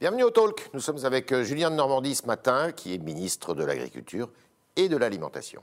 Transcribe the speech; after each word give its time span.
Bienvenue 0.00 0.22
au 0.22 0.30
Talk. 0.30 0.70
Nous 0.72 0.80
sommes 0.80 1.04
avec 1.04 1.30
euh, 1.30 1.44
Julien 1.44 1.70
de 1.70 1.76
Normandie 1.76 2.14
ce 2.14 2.24
matin, 2.24 2.72
qui 2.72 2.94
est 2.94 2.98
ministre 2.98 3.54
de 3.54 3.62
l'Agriculture 3.62 4.30
et 4.74 4.88
de 4.88 4.96
l'Alimentation. 4.96 5.62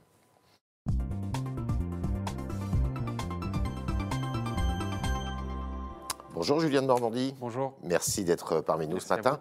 Bonjour 6.35 6.59
Julien 6.59 6.83
de 6.83 6.85
Normandie. 6.85 7.33
Bonjour. 7.39 7.73
Merci 7.81 8.25
d'être 8.25 8.61
parmi 8.61 8.86
nous 8.86 8.97
Merci 8.97 9.07
ce 9.07 9.13
matin. 9.15 9.39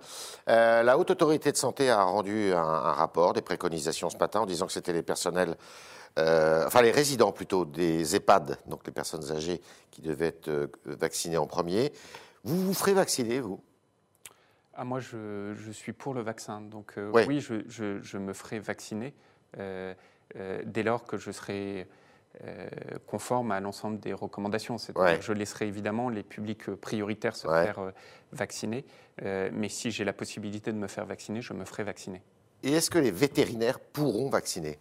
Euh, 0.48 0.82
la 0.82 0.96
Haute 0.96 1.10
Autorité 1.10 1.52
de 1.52 1.58
Santé 1.58 1.90
a 1.90 2.02
rendu 2.02 2.54
un, 2.54 2.58
un 2.62 2.92
rapport, 2.92 3.34
des 3.34 3.42
préconisations 3.42 4.08
ce 4.08 4.16
matin, 4.16 4.40
en 4.40 4.46
disant 4.46 4.64
que 4.64 4.72
c'était 4.72 4.94
les 4.94 5.02
personnels, 5.02 5.58
euh, 6.18 6.64
enfin 6.66 6.80
les 6.80 6.90
résidents 6.90 7.32
plutôt 7.32 7.66
des 7.66 8.16
EHPAD, 8.16 8.56
donc 8.66 8.80
les 8.86 8.92
personnes 8.92 9.30
âgées, 9.30 9.60
qui 9.90 10.00
devaient 10.00 10.28
être 10.28 10.48
euh, 10.48 10.68
vaccinés 10.86 11.36
en 11.36 11.46
premier. 11.46 11.92
Vous 12.44 12.56
vous 12.64 12.72
ferez 12.72 12.94
vacciner, 12.94 13.40
vous? 13.40 13.60
Ah, 14.78 14.84
moi, 14.84 15.00
je, 15.00 15.54
je 15.54 15.70
suis 15.72 15.92
pour 15.92 16.12
le 16.14 16.20
vaccin. 16.20 16.60
Donc, 16.60 16.92
euh, 16.98 17.10
Ouais. 17.10 17.24
oui, 17.26 17.40
je, 17.40 17.54
je- 17.66 18.00
je 18.02 18.18
me 18.18 18.32
ferai 18.34 18.58
vacciner 18.58 19.14
euh, 19.58 19.94
euh, 20.36 20.62
dès 20.66 20.82
lors 20.82 21.04
que 21.04 21.16
je 21.16 21.30
serai 21.30 21.86
conforme 23.06 23.50
à 23.50 23.60
l'ensemble 23.60 23.98
des 23.98 24.12
recommandations. 24.12 24.76
C'est-à-dire 24.76 25.12
Ouais. 25.12 25.18
que 25.18 25.24
Je 25.24 25.32
laisserai 25.32 25.68
évidemment 25.68 26.10
les 26.10 26.22
publics 26.22 26.70
prioritaires 26.74 27.34
se 27.34 27.48
Ouais. 27.48 27.64
faire 27.64 27.80
vacciner. 28.32 28.84
Mais 29.22 29.70
si 29.70 29.90
j'ai 29.90 30.04
la 30.04 30.12
possibilité 30.12 30.70
de 30.70 30.76
me 30.76 30.86
faire 30.86 31.06
vacciner, 31.06 31.40
je 31.40 31.54
me 31.54 31.64
ferai 31.64 31.82
vacciner. 31.82 32.20
Et 32.62 32.72
est-ce 32.74 32.90
que 32.90 32.98
les 32.98 33.10
vétérinaires 33.10 33.80
pourront 33.80 34.28
vacciner? 34.28 34.78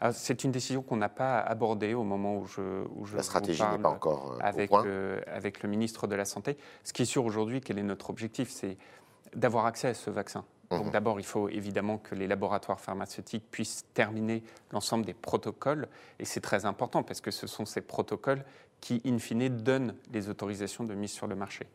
Alors, 0.00 0.14
C'est 0.14 0.44
une 0.44 0.52
décision 0.52 0.82
qu'on 0.82 0.96
n'a 0.96 1.08
pas 1.08 1.40
abordée 1.40 1.94
au 1.94 2.04
moment 2.04 2.36
où 2.36 2.46
je, 2.46 2.84
où 2.94 3.06
je 3.06 3.16
La 3.16 3.24
stratégie 3.24 3.64
n'est 3.64 3.78
pas 3.78 3.88
encore 3.90 4.34
euh, 4.34 4.36
au 4.36 4.40
avec, 4.42 4.70
point. 4.70 4.86
euh, 4.86 5.20
avec 5.26 5.64
le 5.64 5.68
ministre 5.68 6.06
de 6.06 6.14
la 6.14 6.24
Santé. 6.24 6.56
Ce 6.84 6.92
qui 6.92 7.02
est 7.02 7.06
sûr 7.06 7.24
aujourd'hui, 7.24 7.60
quel 7.60 7.80
est 7.80 7.82
notre 7.82 8.10
objectif? 8.10 8.50
C'est 8.50 8.76
d'avoir 9.34 9.66
accès 9.66 9.88
à 9.88 9.94
ce 9.94 10.10
vaccin. 10.10 10.44
Donc 10.70 10.90
d'abord, 10.90 11.18
il 11.18 11.24
faut 11.24 11.48
évidemment 11.48 11.96
que 11.96 12.14
les 12.14 12.26
laboratoires 12.26 12.80
pharmaceutiques 12.80 13.44
puissent 13.50 13.86
terminer 13.94 14.42
l'ensemble 14.70 15.06
des 15.06 15.14
protocoles. 15.14 15.88
Et 16.18 16.26
c'est 16.26 16.42
très 16.42 16.66
important 16.66 17.02
parce 17.02 17.22
que 17.22 17.30
ce 17.30 17.46
sont 17.46 17.64
ces 17.64 17.80
protocoles 17.80 18.44
qui, 18.80 19.00
in 19.06 19.18
fine, 19.18 19.48
donnent 19.48 19.94
les 20.12 20.28
autorisations 20.28 20.84
de 20.84 20.94
mise 20.94 21.12
sur 21.12 21.26
le 21.26 21.34
marché. 21.34 21.66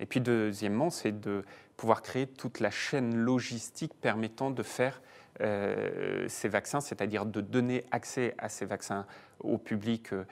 Et 0.00 0.06
puis 0.06 0.20
deuxièmement, 0.20 0.90
c'est 0.90 1.20
de 1.20 1.44
pouvoir 1.76 2.02
créer 2.02 2.26
toute 2.26 2.60
la 2.60 2.70
chaîne 2.70 3.16
logistique 3.16 3.92
permettant 4.00 4.50
de 4.50 4.62
faire 4.62 5.02
euh, 5.40 6.26
ces 6.28 6.48
vaccins, 6.48 6.80
c'est-à-dire 6.80 7.26
de 7.26 7.40
donner 7.40 7.84
accès 7.90 8.34
à 8.38 8.48
ces 8.48 8.64
vaccins 8.64 9.06
au 9.40 9.58
public 9.58 10.12
euh, 10.12 10.24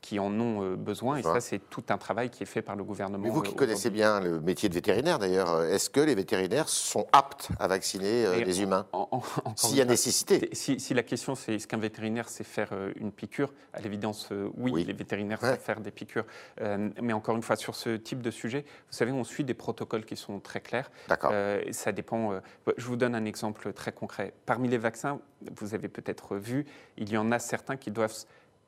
qui 0.00 0.18
en 0.18 0.32
ont 0.40 0.62
euh, 0.62 0.76
besoin. 0.76 1.16
Et 1.18 1.22
ça, 1.22 1.40
c'est 1.40 1.58
tout 1.70 1.84
un 1.90 1.98
travail 1.98 2.30
qui 2.30 2.42
est 2.42 2.46
fait 2.46 2.62
par 2.62 2.74
le 2.76 2.82
gouvernement. 2.84 3.22
Mais 3.24 3.30
vous 3.30 3.42
qui 3.42 3.52
euh, 3.52 3.56
connaissez 3.56 3.90
bien 3.90 4.20
le 4.20 4.40
métier 4.40 4.68
de 4.68 4.74
vétérinaire 4.74 5.18
d'ailleurs, 5.18 5.62
est-ce 5.64 5.90
que 5.90 6.00
les 6.00 6.14
vétérinaires 6.14 6.68
sont 6.68 7.06
aptes 7.12 7.48
à 7.60 7.68
vacciner 7.68 8.22
Et 8.38 8.44
les 8.44 8.62
humains 8.62 8.86
En- 8.92 9.22
S'il 9.56 9.76
y 9.76 9.80
a 9.80 9.84
nécessité. 9.84 10.48
Si, 10.52 10.80
si 10.80 10.94
la 10.94 11.02
question 11.02 11.34
c'est 11.34 11.54
est-ce 11.54 11.66
qu'un 11.68 11.78
vétérinaire 11.78 12.28
sait 12.28 12.44
faire 12.44 12.70
une 12.96 13.12
piqûre, 13.12 13.52
à 13.72 13.80
l'évidence 13.80 14.28
oui, 14.56 14.72
Oui. 14.72 14.84
les 14.84 14.92
vétérinaires 14.92 15.38
Ouais. 15.42 15.50
savent 15.50 15.60
faire 15.60 15.80
des 15.80 15.90
piqûres. 15.90 16.24
Euh, 16.60 16.88
mais 17.00 17.12
encore 17.12 17.36
une 17.36 17.42
fois, 17.42 17.56
sur 17.56 17.74
ce 17.76 17.90
type 17.96 18.22
de 18.22 18.30
sujet, 18.30 18.62
vous 18.90 18.96
savez, 18.96 19.12
on 19.12 19.24
suit 19.24 19.44
des 19.44 19.54
protocoles 19.54 20.04
qui 20.04 20.16
sont 20.16 20.40
très 20.40 20.60
clairs. 20.60 20.90
D'accord. 21.08 21.30
Euh, 21.32 21.62
ça 21.70 21.92
dépend. 21.92 22.32
euh, 22.32 22.40
je 22.76 22.86
vous 22.86 22.96
donne 22.96 23.14
un 23.14 23.24
exemple 23.24 23.72
très 23.72 23.92
concret. 23.92 24.32
Parmi 24.46 24.68
les 24.68 24.78
vaccins, 24.78 25.20
vous 25.56 25.74
avez 25.74 25.88
peut-être 25.88 26.36
vu, 26.36 26.66
il 26.96 27.10
y 27.10 27.16
en 27.16 27.30
a 27.30 27.38
certains 27.38 27.76
qui 27.76 27.90
doivent 27.90 28.14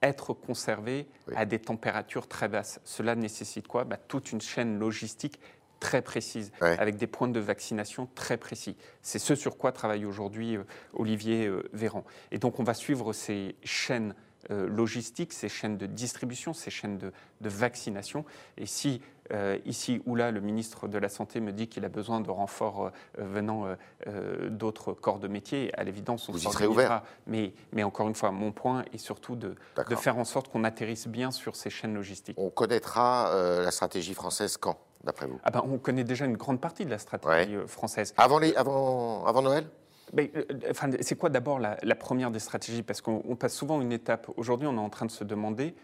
être 0.02 0.32
conservés 0.32 1.06
Oui. 1.28 1.34
à 1.36 1.44
des 1.44 1.58
températures 1.58 2.26
très 2.26 2.48
basses. 2.48 2.80
Cela 2.84 3.14
nécessite 3.14 3.66
quoi? 3.68 3.84
Bah, 3.84 3.96
Toute 3.96 4.32
une 4.32 4.40
chaîne 4.40 4.78
logistique 4.78 5.38
très 5.78 6.02
précise, 6.02 6.52
Ouais. 6.60 6.78
avec 6.78 6.96
des 6.96 7.06
points 7.06 7.28
de 7.28 7.40
vaccination 7.40 8.08
très 8.14 8.36
précis. 8.36 8.76
C'est 9.02 9.18
ce 9.18 9.34
sur 9.34 9.56
quoi 9.56 9.72
travaille 9.72 10.04
aujourd'hui 10.04 10.56
euh, 10.56 10.64
Olivier 10.92 11.46
euh, 11.46 11.62
Véran. 11.72 12.04
Et 12.32 12.38
donc 12.38 12.60
on 12.60 12.64
va 12.64 12.74
suivre 12.74 13.12
ces 13.14 13.56
chaînes 13.64 14.14
euh, 14.50 14.68
logistiques, 14.68 15.32
ces 15.32 15.48
chaînes 15.48 15.76
de 15.76 15.86
distribution, 15.86 16.52
ces 16.52 16.70
chaînes 16.70 16.98
de, 16.98 17.12
de 17.40 17.48
vaccination. 17.48 18.24
Et 18.56 18.66
si 18.66 19.00
euh, 19.32 19.58
ici 19.64 20.02
ou 20.06 20.16
là 20.16 20.32
le 20.32 20.40
ministre 20.40 20.88
de 20.88 20.98
la 20.98 21.08
Santé 21.08 21.40
me 21.40 21.52
dit 21.52 21.68
qu'il 21.68 21.84
a 21.84 21.88
besoin 21.88 22.20
de 22.20 22.30
renforts 22.30 22.86
euh, 22.86 22.90
venant 23.18 23.66
euh, 24.06 24.50
d'autres 24.50 24.92
corps 24.92 25.20
de 25.20 25.28
métier, 25.28 25.70
à 25.78 25.84
l'évidence 25.84 26.28
on 26.28 26.36
serez 26.36 26.66
ouvert 26.66 27.02
Mais, 27.26 27.52
mais 27.72 27.84
encore 27.84 28.08
une 28.08 28.14
fois, 28.14 28.32
mon 28.32 28.50
point 28.50 28.84
est 28.92 28.98
surtout 28.98 29.36
de, 29.36 29.54
faire 29.96 30.18
en 30.18 30.24
sorte 30.24 30.48
qu'on 30.48 30.64
atterrisse 30.64 31.06
bien 31.06 31.30
sur 31.30 31.54
ces 31.54 31.70
chaînes 31.70 31.94
logistiques. 31.94 32.36
On 32.38 32.50
connaîtra 32.50 33.32
la 33.34 33.70
stratégie 33.70 34.14
française 34.14 34.56
quand, 34.56 34.78
d'après 35.04 35.26
vous? 35.26 35.38
Ah 35.44 35.50
ben, 35.50 35.62
on 35.64 35.78
connaît 35.78 36.04
déjà 36.04 36.24
une 36.24 36.36
grande 36.36 36.60
partie 36.60 36.84
de 36.84 36.90
la 36.90 36.98
stratégie 36.98 37.56
française. 37.66 38.14
avant, 38.16 38.38
les, 38.38 38.54
avant, 38.54 39.24
avant 39.26 39.42
Noël? 39.42 39.66
Enfin, 40.70 40.90
c'est 41.00 41.16
quoi 41.16 41.30
d'abord 41.30 41.58
la, 41.58 41.94
première 41.94 42.30
des 42.30 42.38
stratégies? 42.38 42.82
Parce 42.82 43.00
qu'on 43.00 43.22
on 43.28 43.36
passe 43.36 43.54
souvent 43.54 43.80
une 43.80 43.92
étape. 43.92 44.30
Aujourd'hui, 44.36 44.66
on 44.66 44.74
est 44.74 44.80
en 44.80 44.90
train 44.90 45.06
de 45.06 45.10
se 45.10 45.24
demander 45.24 45.74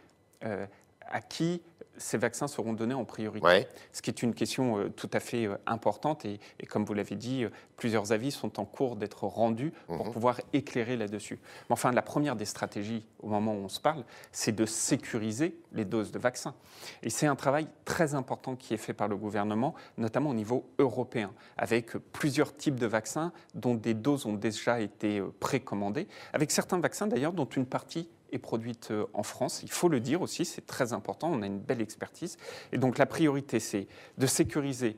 euh, 0.45 0.67
à 1.01 1.21
qui 1.21 1.63
ces 1.99 2.19
vaccins 2.19 2.49
seront 2.49 2.73
donnés 2.73 2.95
en 2.95 3.05
priorité. 3.05 3.47
Ouais. 3.47 3.69
Ce 3.93 4.03
qui 4.03 4.11
est 4.11 4.23
une 4.23 4.35
question 4.35 4.79
euh, 4.79 4.89
tout 4.89 5.11
à 5.13 5.21
fait 5.21 5.47
euh, 5.47 5.57
importante. 5.67 6.25
Et, 6.25 6.41
et 6.61 6.67
comme 6.67 6.85
vous 6.85 6.95
l'avez 6.95 7.17
dit, 7.17 7.45
euh, 7.45 7.51
plusieurs 7.77 8.13
avis 8.13 8.31
sont 8.31 8.59
en 8.61 8.65
cours 8.65 8.97
d'être 8.97 9.25
rendus 9.25 9.73
pour 9.87 10.07
Mhm. 10.07 10.13
pouvoir 10.13 10.41
éclairer 10.53 10.97
là-dessus. 10.97 11.39
Mais 11.69 11.73
enfin, 11.73 11.93
la 11.93 12.03
première 12.03 12.37
des 12.37 12.45
stratégies, 12.45 13.05
au 13.21 13.29
moment 13.29 13.53
où 13.55 13.59
on 13.65 13.69
se 13.69 13.81
parle, 13.81 14.05
c'est 14.33 14.53
de 14.53 14.67
sécuriser 14.67 15.59
les 15.73 15.85
doses 15.85 16.11
de 16.13 16.19
vaccins. 16.19 16.55
Et 17.03 17.11
c'est 17.11 17.27
un 17.27 17.37
travail 17.37 17.67
très 17.85 18.15
important 18.15 18.57
qui 18.57 18.73
est 18.75 18.79
fait 18.79 18.95
par 18.95 19.09
le 19.09 19.17
gouvernement, 19.17 19.75
notamment 19.99 20.31
au 20.31 20.35
niveau 20.35 20.65
européen, 20.79 21.33
avec 21.57 21.97
plusieurs 22.13 22.57
types 22.57 22.79
de 22.81 22.87
vaccins 22.87 23.33
dont 23.55 23.75
des 23.75 23.95
doses 23.95 24.27
ont 24.27 24.33
déjà 24.35 24.81
été 24.81 25.23
précommandées, 25.41 26.09
avec 26.33 26.51
certains 26.51 26.79
vaccins 26.79 27.07
d'ailleurs 27.07 27.33
dont 27.33 27.45
une 27.47 27.67
partie 27.67 28.09
est 28.33 28.39
produite 28.39 28.91
euh, 28.91 29.07
en 29.15 29.23
France. 29.23 29.61
Il 29.63 29.71
faut 29.71 29.89
le 29.89 30.01
dire 30.01 30.23
aussi, 30.23 30.45
c'est 30.45 30.67
très 30.67 30.93
important, 30.93 31.31
on 31.33 31.43
a 31.43 31.47
une 31.47 31.61
belle 31.61 31.81
expertise. 31.81 32.37
Et 32.73 32.79
donc 32.79 32.99
la 32.99 33.07
priorité, 33.07 33.61
c'est 33.61 33.87
de 34.19 34.27
sécuriser 34.27 34.97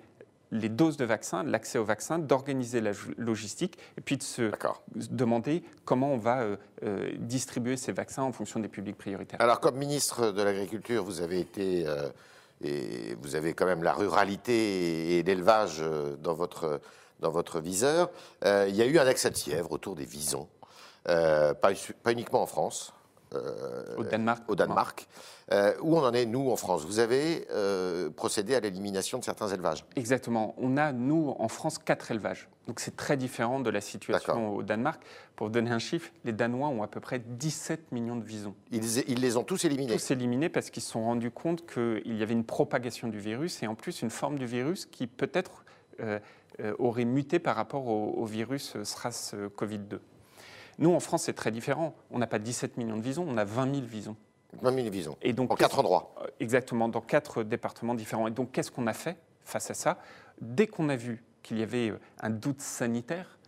les 0.50 0.68
doses 0.68 0.96
de 0.96 1.04
vaccins, 1.04 1.42
l'accès 1.42 1.78
aux 1.78 1.84
vaccins, 1.84 2.18
d'organiser 2.18 2.80
la 2.80 2.92
logistique 3.16 3.78
et 3.96 4.00
puis 4.00 4.16
de 4.16 4.22
se 4.22 4.50
demander 5.10 5.62
comment 5.84 6.12
on 6.12 6.16
va 6.16 6.40
euh, 6.40 6.56
euh, 6.84 7.10
distribuer 7.18 7.76
ces 7.76 7.92
vaccins 7.92 8.22
en 8.22 8.32
fonction 8.32 8.60
des 8.60 8.68
publics 8.68 8.96
prioritaires. 8.96 9.40
Alors, 9.40 9.60
comme 9.60 9.76
ministre 9.76 10.30
de 10.30 10.42
l'Agriculture, 10.42 11.04
vous 11.04 11.20
avez 11.20 11.40
été. 11.40 11.86
euh, 11.86 12.08
et 12.60 13.14
vous 13.22 13.36
avez 13.36 13.54
quand 13.54 13.66
même 13.66 13.84
la 13.84 13.92
ruralité 13.92 15.16
et 15.16 15.22
l'élevage 15.22 15.80
dans 16.20 16.34
votre, 16.34 16.80
dans 17.20 17.30
votre 17.30 17.60
viseur. 17.60 18.10
Il 18.44 18.74
y 18.74 18.82
a 18.82 18.84
eu 18.84 18.98
un 18.98 19.06
accès 19.06 19.30
de 19.30 19.36
fièvre 19.36 19.70
autour 19.70 19.94
des 19.94 20.04
visons, 20.04 20.48
pas, 21.04 21.54
pas 21.54 22.10
uniquement 22.10 22.42
en 22.42 22.46
France, 22.46 22.92
Au 23.96 24.04
Danemark. 24.04 24.42
au 24.48 24.54
Danemark. 24.54 25.06
Euh, 25.52 25.74
où 25.80 25.96
on 25.96 26.02
en 26.02 26.12
est, 26.12 26.26
nous, 26.26 26.50
en 26.50 26.56
France? 26.56 26.84
Vous 26.84 26.98
avez 26.98 27.46
euh, 27.50 28.10
procédé 28.10 28.54
à 28.54 28.60
l'élimination 28.60 29.18
de 29.18 29.24
certains 29.24 29.48
élevages. 29.48 29.84
Exactement. 29.96 30.54
On 30.58 30.76
a, 30.76 30.92
nous, 30.92 31.34
en 31.38 31.48
France, 31.48 31.78
quatre 31.78 32.10
élevages. 32.10 32.48
Donc 32.66 32.80
c'est 32.80 32.96
très 32.96 33.16
différent 33.16 33.60
de 33.60 33.70
la 33.70 33.80
situation 33.80 34.54
au 34.54 34.62
Danemark. 34.62 35.02
Pour 35.36 35.46
vous 35.46 35.52
donner 35.52 35.70
un 35.70 35.78
chiffre, 35.78 36.10
les 36.24 36.32
Danois 36.32 36.68
ont 36.68 36.82
à 36.82 36.86
peu 36.86 37.00
près 37.00 37.18
17 37.18 37.92
millions 37.92 38.16
de 38.16 38.24
visons. 38.24 38.54
Ils, 38.70 38.98
ils 39.08 39.20
les 39.20 39.38
ont 39.38 39.42
tous 39.42 39.64
éliminés? 39.64 39.94
Tous 39.94 40.10
éliminés 40.10 40.50
parce 40.50 40.68
qu'ils 40.68 40.82
se 40.82 40.90
sont 40.90 41.04
rendus 41.04 41.30
compte 41.30 41.64
qu'il 41.66 42.14
y 42.14 42.22
avait 42.22 42.34
une 42.34 42.44
propagation 42.44 43.08
du 43.08 43.18
virus 43.18 43.62
et 43.62 43.66
en 43.66 43.74
plus 43.74 44.02
une 44.02 44.10
forme 44.10 44.38
du 44.38 44.44
virus 44.44 44.84
qui 44.84 45.06
peut-être 45.06 45.64
euh, 46.00 46.18
euh, 46.60 46.74
aurait 46.78 47.04
muté 47.04 47.38
par 47.38 47.56
rapport 47.56 47.86
au, 47.86 48.14
au 48.16 48.24
virus 48.24 48.74
euh, 48.74 48.82
SRAS-CoV-2. 48.82 49.98
Nous, 50.78 50.92
en 50.92 51.00
France, 51.00 51.24
c'est 51.24 51.34
très 51.34 51.50
différent. 51.50 51.94
On 52.10 52.18
n'a 52.18 52.26
pas 52.26 52.38
17 52.38 52.76
millions 52.76 52.96
de 52.96 53.02
visons, 53.02 53.26
on 53.28 53.36
a 53.36 53.44
20 53.44 53.74
000 53.74 53.86
visons. 53.86 54.16
20 54.62 54.74
000 54.74 54.90
visons. 54.90 55.16
Et 55.22 55.32
donc, 55.32 55.52
En 55.52 55.56
quatre 55.56 55.78
endroits. 55.78 56.14
Euh, 56.22 56.26
Exactement, 56.40 56.88
dans 56.88 57.00
quatre 57.00 57.42
départements 57.42 57.94
différents. 57.94 58.28
Et 58.28 58.30
donc, 58.30 58.52
qu'est-ce 58.52 58.70
qu'on 58.70 58.86
a 58.86 58.92
fait 58.92 59.16
face 59.42 59.70
à 59.70 59.74
ça? 59.74 59.98
Dès 60.40 60.66
qu'on 60.66 60.88
a 60.88 60.96
vu 60.96 61.24
qu'il 61.42 61.58
y 61.58 61.62
avait 61.62 61.90
euh, 61.90 62.00
un 62.20 62.30
doute 62.30 62.60
sanitaire, 62.60 63.38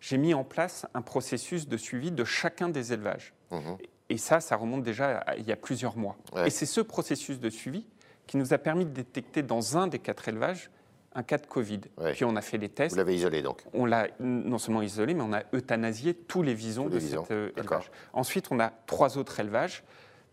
j'ai 0.00 0.18
mis 0.18 0.34
en 0.34 0.44
place 0.44 0.86
un 0.94 1.02
processus 1.02 1.68
de 1.68 1.76
suivi 1.76 2.10
de 2.10 2.24
chacun 2.24 2.68
des 2.68 2.92
élevages. 2.92 3.34
Mhm. 3.50 3.78
Et 4.08 4.18
ça, 4.18 4.40
ça 4.40 4.56
remonte 4.56 4.82
déjà 4.82 5.18
à 5.18 5.36
il 5.36 5.46
y 5.46 5.52
a 5.52 5.56
plusieurs 5.56 5.96
mois. 5.96 6.16
Ouais. 6.34 6.48
Et 6.48 6.50
c'est 6.50 6.66
ce 6.66 6.80
processus 6.80 7.38
de 7.38 7.48
suivi 7.48 7.86
qui 8.26 8.36
nous 8.36 8.52
a 8.52 8.58
permis 8.58 8.84
de 8.84 8.90
détecter 8.90 9.42
dans 9.42 9.76
un 9.76 9.86
des 9.86 9.98
quatre 10.00 10.28
élevages 10.28 10.70
un 11.14 11.22
cas 11.22 11.38
de 11.38 11.46
Covid. 11.46 11.80
Ouais. 11.98 12.12
Puis 12.12 12.24
on 12.24 12.36
a 12.36 12.40
fait 12.40 12.58
les 12.58 12.68
tests. 12.68 12.92
Vous 12.92 12.98
l'avez 12.98 13.14
isolé 13.14 13.42
donc. 13.42 13.64
On 13.72 13.84
l'a 13.84 14.08
non 14.20 14.58
seulement 14.58 14.82
isolé, 14.82 15.14
mais 15.14 15.22
on 15.22 15.32
a 15.32 15.42
euthanasié 15.52 16.14
tous 16.14 16.42
les 16.42 16.54
visons 16.54 16.84
Tous 16.84 16.90
les 16.90 16.94
de 16.96 17.00
visons, 17.00 17.22
cet 17.22 17.32
euh, 17.32 17.50
élevage. 17.56 17.90
Ensuite, 18.12 18.48
on 18.50 18.60
a 18.60 18.72
trois 18.86 19.18
autres 19.18 19.40
élevages. 19.40 19.82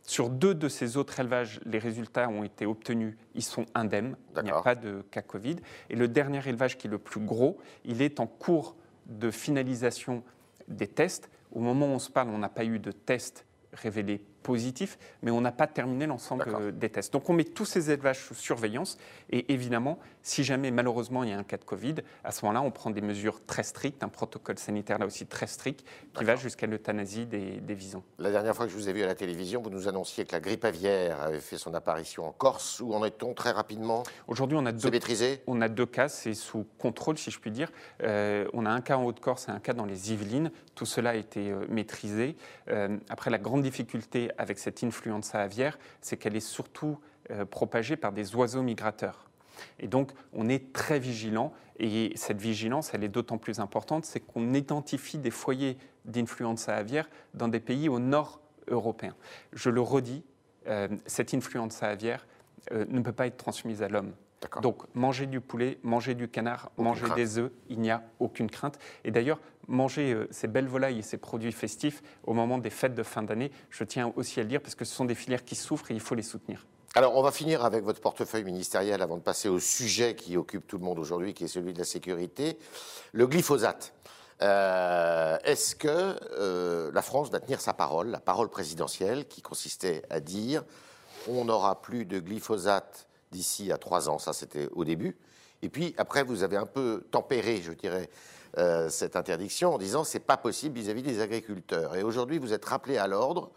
Sur 0.04 0.30
deux 0.30 0.56
de 0.56 0.70
ces 0.70 0.96
autres 0.96 1.20
élevages, 1.20 1.60
les 1.66 1.80
résultats 1.80 2.30
ont 2.30 2.44
été 2.44 2.66
obtenus, 2.66 3.18
ils 3.36 3.44
sont 3.44 3.66
indemnes, 3.76 4.16
il 4.38 4.44
n'y 4.44 4.52
a 4.52 4.62
pas 4.62 4.76
de 4.76 5.04
cas 5.12 5.22
Covid. 5.22 5.58
Et 5.90 5.98
le 5.98 6.08
dernier 6.08 6.48
élevage, 6.48 6.78
qui 6.78 6.88
est 6.88 6.90
le 6.90 6.98
plus 6.98 7.20
gros, 7.20 7.58
il 7.84 8.02
est 8.02 8.22
en 8.22 8.28
cours 8.28 8.78
de 9.08 9.32
finalisation 9.32 10.24
des 10.70 10.88
tests. 10.88 11.30
Au 11.52 11.60
moment 11.60 11.88
où 11.88 11.90
on 11.90 12.00
se 12.00 12.10
parle, 12.10 12.30
on 12.30 12.38
n'a 12.38 12.48
pas 12.48 12.64
eu 12.64 12.80
de 12.80 12.92
tests 12.92 13.46
révélés 13.74 14.22
positif, 14.44 14.98
mais 15.22 15.32
on 15.32 15.42
n'a 15.42 15.52
pas 15.52 15.68
terminé 15.68 16.06
l'ensemble 16.06 16.78
des 16.78 16.90
tests. 16.90 17.14
Donc 17.14 17.30
on 17.30 17.34
met 17.34 17.44
tous 17.44 17.66
ces 17.66 17.92
élevages 17.92 18.20
sous 18.20 18.36
surveillance 18.36 18.98
et 19.30 19.52
évidemment, 19.54 20.00
si 20.24 20.44
jamais 20.44 20.72
malheureusement 20.72 21.24
il 21.24 21.30
y 21.30 21.34
a 21.34 21.38
un 21.38 21.44
cas 21.44 21.58
de 21.58 21.64
Covid, 21.64 21.96
à 22.24 22.32
ce 22.32 22.46
moment-là, 22.46 22.62
on 22.62 22.72
prend 22.72 22.90
des 22.90 23.02
mesures 23.02 23.46
très 23.46 23.64
strictes, 23.64 24.04
un 24.04 24.10
protocole 24.10 24.58
sanitaire 24.58 25.00
là 25.00 25.06
aussi 25.06 25.26
très 25.26 25.48
strict 25.48 25.86
qui 26.14 26.24
va 26.24 26.36
jusqu'à 26.36 26.68
l'euthanasie 26.68 27.26
des, 27.26 27.60
des, 27.60 27.74
visons. 27.74 28.04
La 28.20 28.32
dernière 28.32 28.56
fois 28.56 28.66
que 28.66 28.72
je 28.72 28.78
vous 28.78 28.90
ai 28.90 28.94
vu 28.94 29.04
à 29.04 29.08
la 29.08 29.16
télévision, 29.16 29.62
vous 29.62 29.70
nous 29.70 29.88
annonciez 29.88 30.26
que 30.26 30.32
la 30.32 30.40
grippe 30.40 30.66
aviaire 30.66 31.22
avait 31.22 31.40
fait 31.40 31.58
son 31.58 31.74
apparition 31.74 32.26
en 32.26 32.32
Corse. 32.32 32.80
Où 32.80 32.94
en 32.94 33.04
est-on 33.06 33.34
très 33.34 33.52
rapidement? 33.52 34.04
Aujourd'hui, 34.28 34.58
on 34.60 34.66
a 34.66 34.72
deux. 34.72 34.90
maîtrisé? 34.90 35.42
On 35.48 35.62
a 35.62 35.70
deux 35.70 35.86
cas, 35.86 36.10
c'est 36.10 36.34
sous 36.34 36.66
contrôle, 36.78 37.18
si 37.18 37.32
je 37.32 37.40
puis 37.40 37.52
dire. 37.52 37.72
Euh, 38.04 38.48
on 38.54 38.66
a 38.66 38.70
un 38.70 38.82
cas 38.82 38.98
en 38.98 39.06
Haute-Corse 39.06 39.48
et 39.48 39.52
un 39.52 39.60
cas 39.60 39.74
dans 39.74 39.86
les 39.86 40.12
Yvelines. 40.14 40.52
Tout 40.76 40.86
cela 40.86 41.12
a 41.12 41.16
été 41.16 41.52
euh, 41.52 41.66
maîtrisé. 41.70 42.36
Euh, 42.70 42.98
après, 43.10 43.30
la 43.30 43.38
grande 43.38 43.62
difficulté 43.62 44.30
avec 44.38 44.60
cette 44.60 44.84
influenza 44.84 45.42
aviaire, 45.42 45.78
c'est 46.02 46.18
qu'elle 46.18 46.36
est 46.36 46.40
surtout 46.40 46.98
propagée 47.50 47.98
par 47.98 48.12
des 48.12 48.36
oiseaux 48.36 48.62
migrateurs. 48.62 49.30
Et 49.80 49.88
donc, 49.88 50.12
on 50.34 50.48
est 50.50 50.72
très 50.74 51.00
vigilant. 51.00 51.52
Et 51.80 52.12
cette 52.16 52.40
vigilance, 52.40 52.94
elle 52.94 53.04
est 53.04 53.10
d'autant 53.10 53.38
plus 53.38 53.60
importante, 53.60 54.06
c'est 54.06 54.20
qu'on 54.20 54.54
identifie 54.54 55.18
des 55.18 55.32
foyers 55.32 55.78
d'influenza 56.06 56.76
aviaire 56.76 57.10
dans 57.34 57.48
des 57.48 57.60
pays 57.60 57.90
au 57.90 58.00
nord 58.00 58.40
européen. 58.68 59.16
Je 59.54 59.70
le 59.70 59.82
redis, 59.82 60.24
cette 61.06 61.34
influenza 61.34 61.88
aviaire 61.88 62.26
ne 62.72 63.00
peut 63.02 63.12
pas 63.12 63.28
être 63.28 63.38
transmise 63.38 63.84
à 63.84 63.90
l'homme. 63.90 64.14
Donc, 64.62 64.84
manger 64.94 65.26
du 65.26 65.42
poulet, 65.42 65.80
manger 65.84 66.14
du 66.14 66.28
canard, 66.28 66.72
manger 66.78 67.08
des 67.16 67.40
œufs, 67.40 67.52
il 67.70 67.80
n'y 67.80 67.90
a 67.90 68.04
aucune 68.20 68.50
crainte. 68.50 68.78
Et 69.04 69.12
d'ailleurs, 69.12 69.40
manger 69.68 70.14
euh, 70.14 70.28
ces 70.32 70.48
belles 70.48 70.68
volailles 70.68 71.00
et 71.00 71.02
ces 71.02 71.18
produits 71.18 71.52
festifs 71.52 72.04
au 72.24 72.34
moment 72.34 72.58
des 72.58 72.70
fêtes 72.70 72.94
de 72.94 73.04
fin 73.04 73.24
d'année, 73.24 73.52
je 73.70 73.84
tiens 73.84 74.14
aussi 74.16 74.40
à 74.40 74.44
le 74.44 74.50
dire 74.50 74.62
parce 74.62 74.76
que 74.76 74.86
ce 74.86 74.94
sont 74.94 75.06
des 75.06 75.16
filières 75.16 75.44
qui 75.44 75.56
souffrent 75.56 75.92
et 75.92 75.96
il 75.96 76.00
faut 76.00 76.16
les 76.16 76.22
soutenir. 76.22 76.66
Alors, 76.96 77.16
on 77.16 77.22
va 77.22 77.32
finir 77.32 77.66
avec 77.66 77.84
votre 77.84 78.00
portefeuille 78.00 78.44
ministériel 78.44 79.02
avant 79.02 79.18
de 79.18 79.22
passer 79.22 79.50
au 79.50 79.60
sujet 79.60 80.16
qui 80.16 80.38
occupe 80.38 80.68
tout 80.68 80.78
le 80.78 80.84
monde 80.84 81.00
aujourd'hui, 81.00 81.34
qui 81.34 81.44
est 81.44 81.50
celui 81.50 81.74
de 81.74 81.80
la 81.80 81.86
sécurité, 81.86 82.58
le 83.12 83.28
glyphosate. 83.28 83.94
Euh, 84.42 85.38
est-ce 85.44 85.76
que 85.76 86.16
euh, 86.40 86.92
la 86.94 87.02
France 87.02 87.32
va 87.32 87.40
tenir 87.40 87.60
sa 87.60 87.74
parole, 87.74 88.10
la 88.10 88.20
parole 88.20 88.50
présidentielle, 88.50 89.28
qui 89.28 89.42
consistait 89.42 90.04
à 90.10 90.20
dire 90.20 90.64
on 91.28 91.46
n'aura 91.46 91.82
plus 91.82 92.06
de 92.06 92.20
glyphosate 92.20 93.07
d'ici 93.32 93.72
à 93.72 93.78
trois 93.78 94.10
ans, 94.10 94.20
ça 94.20 94.34
c'était 94.34 94.70
au 94.74 94.84
début. 94.86 95.18
Et 95.62 95.70
puis 95.70 95.94
après, 95.98 96.24
vous 96.24 96.44
avez 96.44 96.58
un 96.58 96.66
peu 96.66 97.04
tempéré, 97.12 97.62
je 97.62 97.72
dirais, 97.72 98.10
euh, 98.58 98.90
cette 98.90 99.16
interdiction 99.16 99.74
en 99.74 99.78
disant 99.78 100.04
c'est 100.04 100.20
pas 100.20 100.38
possible 100.38 100.80
vis-à-vis 100.80 101.02
des 101.02 101.22
agriculteurs. 101.22 101.96
Et 101.96 102.04
aujourd'hui, 102.04 102.38
vous 102.38 102.54
êtes 102.54 102.66
rappelé 102.66 102.98
à 102.98 103.08
l'ordre 103.08 103.52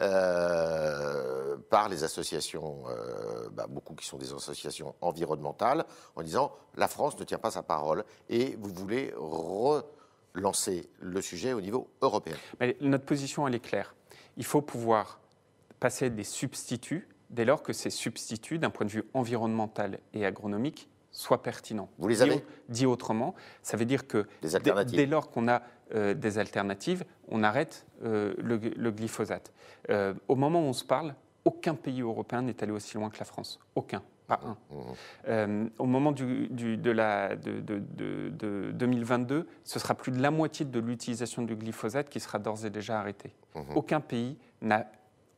euh, 0.00 1.56
par 1.70 1.88
les 1.88 2.04
associations, 2.04 2.84
euh, 2.88 3.48
bah, 3.50 3.66
beaucoup 3.68 3.94
qui 3.94 4.06
sont 4.06 4.18
des 4.18 4.32
associations 4.32 4.94
environnementales, 5.00 5.84
en 6.14 6.22
disant 6.22 6.52
la 6.76 6.86
France 6.86 7.18
ne 7.18 7.24
tient 7.24 7.38
pas 7.38 7.50
sa 7.50 7.62
parole 7.62 8.04
et 8.28 8.56
vous 8.60 8.72
voulez 8.72 9.12
relancer 9.16 10.88
le 11.00 11.20
sujet 11.20 11.52
au 11.52 11.60
niveau 11.60 11.88
européen. 12.00 12.36
Mais 12.60 12.76
notre 12.80 13.04
position, 13.04 13.48
elle 13.48 13.56
est 13.56 13.60
claire. 13.60 13.94
Il 14.36 14.44
faut 14.44 14.62
pouvoir 14.62 15.18
passer 15.80 16.10
des 16.10 16.24
substituts 16.24 17.08
dès 17.30 17.44
lors 17.44 17.62
que 17.62 17.72
ces 17.72 17.90
substituts, 17.90 18.58
d'un 18.58 18.70
point 18.70 18.86
de 18.86 18.90
vue 18.90 19.04
environnemental 19.14 19.98
et 20.14 20.24
agronomique, 20.24 20.88
soient 21.10 21.42
pertinents. 21.42 21.88
Vous 21.98 22.08
les 22.08 22.22
avez 22.22 22.44
dit, 22.68 22.86
autrement, 22.86 23.34
ça 23.62 23.76
veut 23.76 23.84
dire 23.84 24.06
que 24.06 24.26
dès, 24.42 25.06
lors 25.06 25.30
qu'on 25.30 25.48
a 25.48 25.62
euh, 25.94 26.14
des 26.14 26.38
alternatives, 26.38 27.04
on 27.28 27.42
arrête 27.42 27.86
euh, 28.04 28.34
le, 28.38 28.90
glyphosate. 28.90 29.52
Euh, 29.90 30.14
au 30.28 30.36
moment 30.36 30.60
où 30.60 30.64
on 30.64 30.72
se 30.72 30.84
parle, 30.84 31.14
aucun 31.44 31.74
pays 31.74 32.02
européen 32.02 32.42
n'est 32.42 32.62
allé 32.62 32.72
aussi 32.72 32.96
loin 32.96 33.10
que 33.10 33.18
la 33.18 33.24
France. 33.24 33.58
Aucun. 33.74 34.02
Pas 34.26 34.40
un. 34.44 35.46
Mmh. 35.46 35.70
au 35.78 35.86
moment 35.86 36.12
du, 36.12 36.48
de, 36.50 36.90
la, 36.90 37.34
de, 37.34 37.60
de, 37.60 38.70
2022, 38.74 39.48
ce 39.64 39.78
sera 39.78 39.94
plus 39.94 40.12
de 40.12 40.20
la 40.20 40.30
moitié 40.30 40.66
de 40.66 40.78
l'utilisation 40.78 41.40
du 41.40 41.56
glyphosate 41.56 42.10
qui 42.10 42.20
sera 42.20 42.38
d'ores 42.38 42.66
et 42.66 42.70
déjà 42.70 43.00
arrêtée. 43.00 43.34
Mmh. 43.54 43.60
Aucun 43.74 44.00
pays 44.00 44.36
n'a 44.60 44.86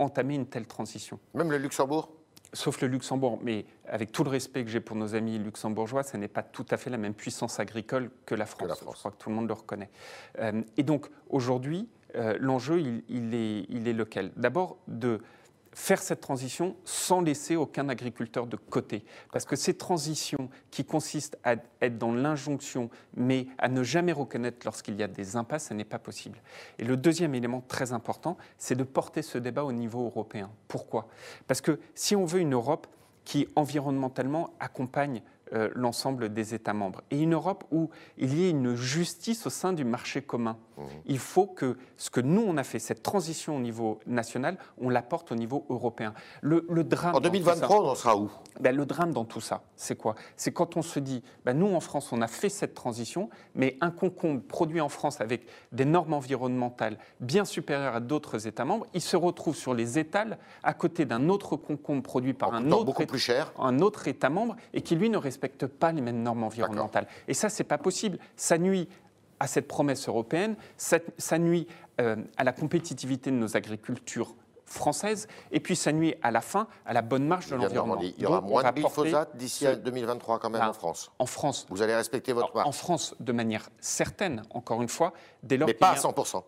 entamer 0.01 0.35
une 0.35 0.47
telle 0.47 0.67
transition. 0.67 1.19
Même 1.35 1.51
le 1.51 1.59
Luxembourg? 1.59 2.11
Sauf 2.53 2.81
le 2.81 2.89
Luxembourg, 2.89 3.39
mais 3.43 3.65
avec 3.87 4.11
tout 4.11 4.25
le 4.25 4.31
respect 4.31 4.65
que 4.65 4.71
j'ai 4.71 4.81
pour 4.81 4.97
nos 4.97 5.15
amis 5.15 5.39
luxembourgeois, 5.39 6.03
ce 6.03 6.17
n'est 6.17 6.27
pas 6.27 6.43
tout 6.43 6.67
à 6.71 6.77
fait 6.77 6.91
la 6.91 6.97
même 6.97 7.15
puissance 7.15 7.61
agricole 7.61 8.11
que 8.27 8.35
la 8.35 8.47
France. 8.47 8.79
Je 8.81 8.85
crois 8.85 9.13
que 9.13 9.17
tout 9.19 9.29
le 9.29 9.37
monde 9.37 9.47
le 9.47 9.55
reconnaît. 9.55 9.91
Euh, 10.41 10.63
et 10.77 10.83
donc 10.83 11.09
aujourd'hui, 11.29 11.89
euh, 12.17 12.37
l'enjeu, 12.41 12.81
il, 12.81 13.35
est, 13.35 13.67
il 13.69 13.87
est 13.87 13.93
lequel? 13.93 14.33
D'abord, 14.37 14.79
de 14.89 15.21
faire 15.73 16.03
cette 16.03 16.21
transition 16.21 16.77
sans 16.85 17.21
laisser 17.21 17.57
aucun 17.57 17.89
agriculteur 17.89 18.47
de 18.47 18.57
côté. 18.57 19.05
Parce 19.33 19.45
que 19.45 19.57
ces 19.57 19.75
transitions 19.75 20.49
qui 20.71 20.85
consistent 20.85 21.39
à 21.45 21.57
être 21.81 21.99
dans 21.99 22.13
l'injonction, 22.13 22.91
mais 23.15 23.47
à 23.59 23.69
ne 23.69 23.83
jamais 23.83 24.13
reconnaître 24.13 24.59
lorsqu'il 24.65 24.97
y 24.97 25.03
a 25.03 25.09
des 25.09 25.37
impasses, 25.37 25.69
ce 25.69 25.75
n'est 25.75 25.85
pas 25.85 25.99
possible. 25.99 26.41
Et 26.79 26.85
le 26.85 26.97
deuxième 26.97 27.35
élément 27.35 27.63
très 27.67 27.93
important, 27.93 28.37
c'est 28.59 28.75
de 28.75 28.85
porter 28.85 29.23
ce 29.23 29.39
débat 29.39 29.65
au 29.65 29.73
niveau 29.73 30.05
européen. 30.05 30.51
Pourquoi? 30.69 31.09
Parce 31.47 31.61
que 31.61 31.79
si 31.95 32.17
on 32.17 32.25
veut 32.25 32.41
une 32.41 32.55
Europe 32.55 32.87
qui 33.25 33.47
environnementalement 33.55 34.51
accompagne 34.59 35.23
euh, 35.53 35.69
l'ensemble 35.75 36.33
des 36.33 36.55
États 36.55 36.73
membres. 36.73 37.03
Et 37.11 37.21
une 37.21 37.35
Europe 37.35 37.65
où 37.71 37.91
il 38.19 38.35
y 38.39 38.45
ait 38.45 38.51
une 38.51 38.75
justice 38.75 39.47
au 39.47 39.51
sein 39.51 39.73
du 39.73 39.85
marché 39.85 40.23
commun. 40.23 40.57
Mmh. 40.77 40.83
Il 41.07 41.19
faut 41.19 41.47
que 41.47 41.77
ce 41.97 42.11
que 42.11 42.21
nous, 42.21 42.43
on 42.43 42.57
a 42.57 42.65
fait, 42.65 42.79
cette 42.79 43.03
transition 43.03 43.57
au 43.57 43.61
niveau 43.61 44.01
national, 44.07 44.57
on 44.81 44.89
l'apporte 44.89 45.33
au 45.33 45.35
niveau 45.35 45.67
européen. 45.69 46.15
Le, 46.41 46.63
drame. 46.85 47.15
En 47.15 47.21
2023, 47.21 47.81
on 47.81 47.89
en 47.89 47.95
sera 47.95 48.17
où? 48.17 48.31
Ben, 48.61 48.75
Le 48.75 48.87
drame 48.87 49.13
dans 49.13 49.25
tout 49.25 49.41
ça, 49.41 49.63
c'est 49.77 49.97
quoi? 49.97 50.15
C'est 50.37 50.53
quand 50.53 50.77
on 50.77 50.83
se 50.83 51.01
dit, 51.01 51.23
ben, 51.45 51.59
nous, 51.59 51.75
en 51.75 51.81
France, 51.81 52.13
on 52.13 52.23
a 52.23 52.29
fait 52.29 52.49
cette 52.49 52.75
transition, 52.75 53.29
mais 53.55 53.77
un 53.81 53.91
concombre 53.91 54.41
produit 54.43 54.81
en 54.81 54.89
France 54.89 55.21
avec 55.21 55.47
des 55.73 55.85
normes 55.85 56.15
environnementales 56.15 56.99
bien 57.21 57.45
supérieures 57.45 57.95
à 57.97 58.01
d'autres 58.01 58.47
États 58.47 58.65
membres, 58.65 58.87
il 58.95 59.01
se 59.01 59.17
retrouve 59.17 59.57
sur 59.57 59.75
les 59.75 59.99
étals 59.99 60.39
à 60.63 60.75
côté 60.75 61.05
d'un 61.05 61.29
autre 61.29 61.57
concombre 61.57 62.03
produit 62.03 62.35
par 62.35 62.55
un 62.55 62.71
autre, 62.71 62.85
beaucoup 62.85 63.07
plus 63.07 63.19
cher. 63.19 63.53
un 63.59 63.81
autre 63.81 64.09
État 64.09 64.31
membre 64.31 64.57
et 64.75 64.83
qui, 64.83 64.97
lui, 64.97 65.11
ne 65.11 65.17
respecte 65.17 65.40
respectent 65.41 65.67
pas 65.67 65.93
les 65.93 66.03
mêmes 66.03 66.23
normes 66.23 66.45
environnementales. 66.45 67.07
Et 67.27 67.35
ça, 67.35 67.49
c'est 67.49 67.65
pas 67.65 67.79
possible. 67.79 68.19
Ça 68.37 68.59
nuit 68.59 68.89
à 69.39 69.47
cette 69.47 69.67
promesse 69.67 70.07
européenne, 70.07 70.55
ça, 70.77 71.39
nuit 71.39 71.67
euh, 71.99 72.17
à 72.37 72.45
la 72.45 72.53
compétitivité 72.53 73.31
de 73.31 73.37
nos 73.37 73.57
agricultures 73.57 74.35
françaises, 74.67 75.29
et 75.51 75.61
puis 75.61 75.77
ça 75.77 75.93
nuit 75.93 76.15
à 76.23 76.31
la 76.31 76.43
fin 76.43 76.69
à 76.85 76.93
la 76.93 77.01
bonne 77.01 77.27
marche 77.27 77.49
de 77.49 77.57
l'environnement. 77.57 77.99
Il 78.03 78.21
y 78.21 78.27
aura 78.27 78.43
moins 78.43 78.63
de 78.63 78.71
glyphosate 78.71 79.35
d'ici 79.37 79.67
à 79.67 79.77
2023 79.77 80.39
quand 80.39 80.51
même 80.51 80.63
en 80.63 80.75
France. 80.75 81.11
En 81.19 81.27
France. 81.27 81.67
Vous 81.71 81.81
allez 81.81 81.95
respecter 81.95 82.35
votre 82.35 82.55
marche. 82.55 82.69
En 82.69 82.73
France, 82.73 83.15
de 83.19 83.33
manière 83.33 83.71
certaine, 83.81 84.43
encore 84.51 84.83
une 84.83 84.89
fois, 84.91 85.15
dès 85.43 85.57
lors 85.57 85.67
Mais 85.67 85.75
pas 85.75 85.93
à 85.93 85.97
100% 85.97 86.43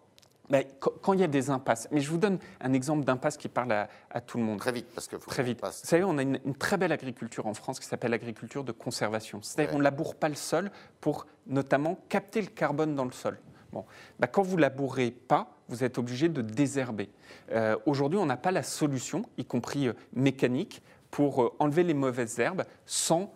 quand 0.81 1.13
il 1.13 1.21
y 1.21 1.25
a 1.25 1.29
des 1.29 1.51
impasses, 1.51 1.89
mais 1.91 2.01
je 2.01 2.11
vous 2.11 2.19
donne 2.19 2.39
un 2.61 2.73
exemple 2.73 3.05
d'impasse 3.05 3.37
qui 3.37 3.49
parle 3.49 3.73
à, 4.11 4.21
tout 4.21 4.39
le 4.39 4.45
monde. 4.45 4.59
Très 4.59 4.73
vite, 4.73 4.87
parce 4.95 5.07
que 5.07 5.17
très 5.17 5.43
vite. 5.43 5.61
Vous 5.63 5.71
savez, 5.73 6.05
on 6.05 6.19
a 6.19 6.23
une, 6.23 6.39
très 6.59 6.77
belle 6.77 6.93
agriculture 6.93 7.47
en 7.47 7.55
France 7.55 7.81
qui 7.81 7.87
s'appelle 7.87 8.11
l'agriculture 8.11 8.65
de 8.65 8.73
conservation. 8.73 9.41
C'est-à-dire 9.43 9.73
qu'on 9.73 9.79
ne 9.79 9.85
laboure 9.85 10.15
pas 10.15 10.29
le 10.29 10.35
sol 10.35 10.71
pour 11.01 11.27
notamment 11.47 11.99
capter 12.09 12.41
le 12.41 12.49
carbone 12.49 12.95
dans 12.95 13.05
le 13.05 13.13
sol. 13.13 13.39
Bon, 13.73 13.87
bah, 14.19 14.27
quand 14.27 14.43
vous 14.43 14.59
labourez 14.59 15.11
pas, 15.11 15.57
vous 15.69 15.83
êtes 15.85 15.97
obligé 15.97 16.29
de 16.29 16.43
désherber. 16.43 17.09
Euh, 17.53 17.77
aujourd'hui, 17.87 18.19
on 18.19 18.27
n'a 18.27 18.37
pas 18.37 18.51
la 18.51 18.63
solution, 18.63 19.25
y 19.39 19.45
compris 19.45 19.89
euh, 19.89 19.95
mécanique, 20.13 20.83
pour 21.11 21.43
euh, 21.43 21.53
enlever 21.59 21.83
les 21.83 21.95
mauvaises 21.95 22.39
herbes 22.39 22.65
sans 22.87 23.33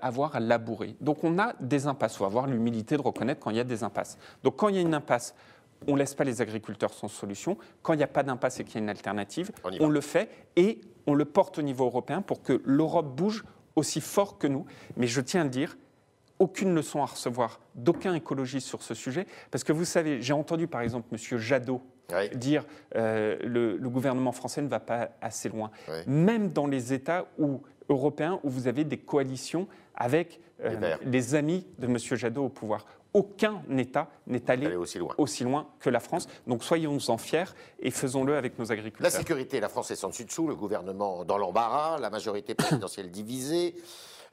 avoir 0.00 0.34
à 0.34 0.40
labourer. 0.40 0.96
Donc 1.02 1.24
on 1.24 1.38
a 1.38 1.52
des 1.60 1.86
impasses. 1.86 2.14
Il 2.14 2.16
faut 2.16 2.24
avoir 2.24 2.46
l'humilité 2.46 2.96
de 2.96 3.02
reconnaître 3.02 3.38
quand 3.38 3.50
il 3.50 3.58
y 3.58 3.60
a 3.60 3.64
des 3.64 3.84
impasses. 3.84 4.16
Donc 4.42 4.56
quand 4.56 4.68
il 4.68 4.76
y 4.76 4.78
a 4.78 4.80
une 4.80 4.94
impasse, 4.94 5.34
on 5.86 5.94
ne 5.94 5.98
laisse 5.98 6.14
pas 6.14 6.24
les 6.24 6.42
agriculteurs 6.42 6.92
sans 6.92 7.08
solution. 7.08 7.56
Quand 7.82 7.92
il 7.92 7.98
n'y 7.98 8.02
a 8.02 8.08
pas 8.08 8.22
d'impasse 8.22 8.60
et 8.60 8.64
qu'il 8.64 8.74
y 8.74 8.78
a 8.78 8.80
une 8.80 8.88
alternative, 8.88 9.50
on, 9.80 9.88
le 9.88 10.00
fait 10.00 10.28
et 10.56 10.80
on 11.06 11.14
le 11.14 11.24
porte 11.24 11.58
au 11.58 11.62
niveau 11.62 11.84
européen 11.84 12.22
pour 12.22 12.42
que 12.42 12.60
l'Europe 12.64 13.14
bouge 13.14 13.44
aussi 13.76 14.00
fort 14.00 14.38
que 14.38 14.46
nous. 14.46 14.66
Mais 14.96 15.06
je 15.06 15.20
tiens 15.20 15.42
à 15.42 15.44
le 15.44 15.50
dire, 15.50 15.76
aucune 16.38 16.74
leçon 16.74 17.02
à 17.02 17.06
recevoir 17.06 17.60
d'aucun 17.74 18.14
écologiste 18.14 18.66
sur 18.66 18.82
ce 18.82 18.94
sujet, 18.94 19.26
parce 19.50 19.64
que 19.64 19.72
vous 19.72 19.84
savez, 19.84 20.22
j'ai 20.22 20.32
entendu 20.32 20.66
par 20.66 20.80
exemple 20.80 21.08
M. 21.12 21.38
Jadot 21.38 21.82
dire 22.34 22.64
euh, 22.96 23.36
le, 23.44 23.76
le, 23.76 23.90
gouvernement 23.90 24.32
français 24.32 24.62
ne 24.62 24.68
va 24.68 24.80
pas 24.80 25.10
assez 25.20 25.50
loin. 25.50 25.70
Même 26.06 26.50
dans 26.52 26.66
les 26.66 26.94
États 26.94 27.26
où, 27.38 27.60
européens 27.90 28.40
où 28.44 28.50
vous 28.50 28.66
avez 28.66 28.84
des 28.84 28.96
coalitions 28.96 29.68
avec 29.94 30.40
euh, 30.64 30.96
les 31.04 31.34
amis 31.34 31.66
de 31.78 31.86
M. 31.86 31.98
Jadot 31.98 32.46
au 32.46 32.48
pouvoir 32.48 32.84
aucun 33.14 33.62
État 33.76 34.08
n'est 34.26 34.50
allé, 34.50 34.74
aussi, 34.76 34.98
loin. 35.44 35.66
que 35.80 35.90
la 35.90 36.00
France. 36.00 36.28
Donc 36.46 36.62
soyons-en 36.62 37.18
fiers 37.18 37.44
et 37.80 37.90
faisons-le 37.90 38.36
avec 38.36 38.58
nos 38.58 38.70
agriculteurs. 38.70 39.04
La 39.04 39.10
sécurité, 39.10 39.60
la 39.60 39.68
France 39.68 39.90
est 39.90 39.96
sans 39.96 40.08
dessus 40.08 40.24
dessous, 40.24 40.46
le 40.46 40.54
gouvernement 40.54 41.24
dans 41.24 41.38
l'embarras, 41.38 41.98
la 41.98 42.10
majorité 42.10 42.54
présidentielle 42.54 43.10
divisée. 43.10 43.74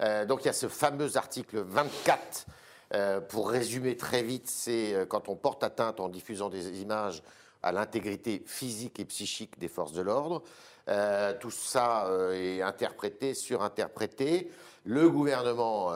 Euh, 0.01 0.25
donc 0.25 0.41
il 0.43 0.47
y 0.47 0.49
a 0.49 0.53
ce 0.53 0.67
fameux 0.67 1.17
article 1.17 1.59
24. 1.59 2.45
Euh, 2.93 3.19
pour 3.19 3.49
résumer 3.49 3.97
très 3.97 4.21
vite, 4.21 4.47
c'est 4.47 4.93
euh, 4.93 5.05
quand 5.05 5.27
on 5.29 5.35
porte 5.35 5.63
atteinte 5.63 5.99
en 5.99 6.07
diffusant 6.07 6.49
des 6.49 6.81
images 6.81 7.23
à 7.63 7.71
l'intégrité 7.71 8.43
physique 8.45 8.99
et 8.99 9.05
psychique 9.05 9.57
des 9.57 9.67
forces 9.67 9.93
de 9.93 10.01
l'ordre. 10.01 10.43
Euh, 10.87 11.33
tout 11.39 11.49
ça 11.49 12.07
est 12.33 12.61
interprété, 12.61 13.33
surinterprété. 13.33 14.51
Le 14.83 15.09
gouvernement 15.09 15.91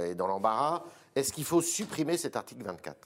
est 0.00 0.14
dans 0.14 0.26
l'embarras. 0.26 0.82
Est-ce 1.16 1.32
qu'il 1.32 1.44
faut 1.44 1.60
supprimer 1.62 2.16
cet 2.16 2.36
article 2.36 2.64
24 2.64 2.96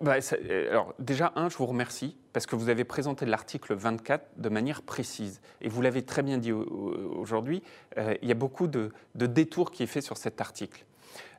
bah, 0.00 0.20
ça- 0.20 0.36
euh, 0.48 0.70
alors 0.70 0.94
déjà, 1.00 1.32
un, 1.34 1.48
je 1.48 1.56
vous 1.56 1.66
remercie 1.66 2.16
parce 2.32 2.46
que 2.46 2.54
vous 2.54 2.68
avez 2.68 2.84
présenté 2.84 3.26
l'article 3.26 3.74
24 3.74 4.24
de 4.36 4.48
manière 4.48 4.82
précise. 4.82 5.40
Et 5.60 5.68
vous 5.68 5.82
l'avez 5.82 6.02
très 6.02 6.22
bien 6.22 6.38
dit 6.38 6.52
au- 6.52 6.62
au- 6.62 7.18
aujourd'hui, 7.20 7.60
euh, 7.98 8.14
il 8.22 8.28
y 8.28 8.30
a 8.32 8.36
beaucoup 8.36 8.68
de, 8.68 8.92
de 9.16 9.26
détours 9.26 9.72
qui 9.72 9.82
est 9.82 9.86
fait 9.88 10.00
sur 10.00 10.16
cet 10.16 10.40
article. 10.40 10.84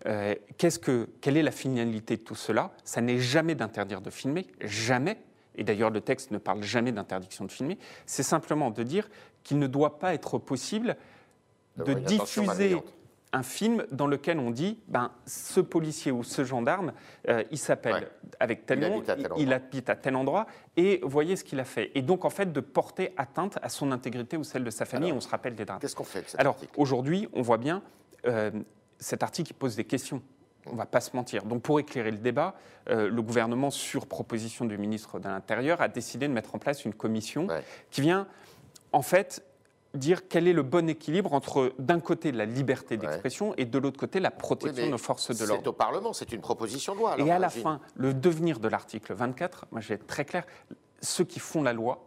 Euh, 0.06 0.36
qu'est-ce 0.58 0.80
que, 0.80 1.08
quelle 1.22 1.38
est 1.38 1.44
la 1.44 1.52
finalité 1.52 2.18
de 2.18 2.24
tout 2.24 2.36
cela? 2.36 2.72
Ça 2.84 3.00
n'est 3.00 3.20
jamais 3.20 3.56
d'interdire 3.56 4.02
de 4.02 4.10
filmer, 4.10 4.48
jamais. 4.60 5.18
Et 5.56 5.64
d'ailleurs, 5.64 5.90
le 5.90 6.02
texte 6.02 6.32
ne 6.32 6.38
parle 6.38 6.62
jamais 6.62 6.92
d'interdiction 6.92 7.46
de 7.46 7.52
filmer. 7.54 7.78
C'est 8.06 8.24
simplement 8.24 8.70
de 8.70 8.84
dire 8.84 9.10
qu'il 9.44 9.60
ne 9.60 9.68
doit 9.68 9.98
pas 9.98 10.14
être 10.14 10.38
possible 10.40 10.98
de 11.78 11.94
diffuser 12.06 12.42
malveillante. 12.48 12.94
Un 13.34 13.44
film 13.44 13.86
dans 13.92 14.08
lequel 14.08 14.40
on 14.40 14.52
dit 14.52 14.80
ben, 14.88 15.12
ce 15.26 15.62
policier 15.62 16.12
ou 16.12 16.24
ce 16.24 16.44
gendarme, 16.44 16.94
euh, 17.30 17.44
il 17.52 17.58
s'appelle 17.58 17.94
Ouais. 17.94 18.08
avec 18.40 18.66
tel 18.66 18.80
Il 18.80 18.88
nom, 18.90 18.96
habite 18.98 19.10
à 19.10 19.16
tel 19.16 19.32
il- 19.38 19.54
habite 19.54 19.90
à 19.90 19.96
tel 19.96 20.16
endroit, 20.16 20.48
et 20.76 21.00
voyez 21.04 21.36
ce 21.36 21.44
qu'il 21.44 21.60
a 21.60 21.64
fait. 21.64 21.92
Et 21.96 22.02
donc, 22.02 22.26
en 22.26 22.30
fait, 22.30 22.52
de 22.52 22.60
porter 22.60 23.14
atteinte 23.18 23.58
à 23.62 23.70
son 23.70 23.92
intégrité 23.92 24.36
ou 24.38 24.44
celle 24.44 24.64
de 24.64 24.70
sa 24.70 24.86
famille, 24.86 25.10
Alors, 25.10 25.18
on 25.18 25.22
se 25.22 25.30
rappelle 25.30 25.56
des 25.56 25.66
drames. 25.66 25.80
Qu'est-ce 25.80 25.96
qu'on 25.96 26.04
fait 26.04 26.24
de 26.24 26.28
cet 26.28 26.40
Alors, 26.40 26.58
aujourd'hui, 26.78 27.30
on 27.34 27.42
voit 27.42 27.58
bien, 27.58 27.82
euh, 28.26 28.52
cet 29.00 29.24
article 29.24 29.54
pose 29.54 29.76
des 29.76 29.86
questions. 29.86 30.22
On 30.68 30.74
ne 30.74 30.78
va 30.78 30.86
pas 30.86 31.02
se 31.02 31.16
mentir. 31.16 31.44
Donc, 31.44 31.64
pour 31.64 31.80
éclairer 31.80 32.12
le 32.12 32.18
débat, 32.18 32.54
euh, 32.90 33.10
le 33.10 33.22
gouvernement, 33.22 33.72
sur 33.72 34.06
proposition 34.08 34.66
du 34.66 34.78
ministre 34.78 35.20
de 35.20 35.28
l'Intérieur, 35.28 35.82
a 35.82 35.88
décidé 35.88 36.28
de 36.28 36.34
mettre 36.34 36.54
en 36.54 36.60
place 36.60 36.86
une 36.86 36.94
commission 36.94 37.48
Ouais. 37.48 37.64
qui 37.90 38.02
vient, 38.02 38.28
en 38.92 39.02
fait, 39.02 39.44
dire 39.94 40.28
quel 40.28 40.48
est 40.48 40.54
le 40.54 40.64
bon 40.64 40.88
équilibre 40.90 41.34
entre, 41.34 41.74
d'un 41.80 42.00
côté, 42.00 42.32
la 42.32 42.46
liberté 42.46 42.98
d'expression 42.98 43.54
et 43.58 43.66
de 43.66 43.78
l'autre 43.78 44.00
côté, 44.00 44.20
la 44.20 44.32
protection 44.32 44.86
de 44.86 44.92
nos 44.92 44.98
forces 44.98 45.30
de 45.30 45.34
C'est 45.34 45.46
l'ordre. 45.46 45.70
au 45.70 45.74
Parlement, 45.74 46.14
c'est 46.14 46.32
une 46.32 46.42
proposition 46.42 46.94
de 46.94 47.00
loi. 47.00 47.14
alors, 47.14 47.28
Et 47.28 47.32
à 47.32 47.40
la 47.40 47.50
fin, 47.50 47.80
le 47.96 48.14
devenir 48.14 48.60
de 48.60 48.68
l'article 48.68 49.14
24, 49.14 49.66
moi 49.72 49.82
je 49.82 49.90
vais 49.90 49.96
être 49.96 50.08
très 50.08 50.26
clair, 50.26 50.46
ceux 51.02 51.26
qui 51.26 51.40
font 51.40 51.62
la 51.64 51.74
loi, 51.74 52.06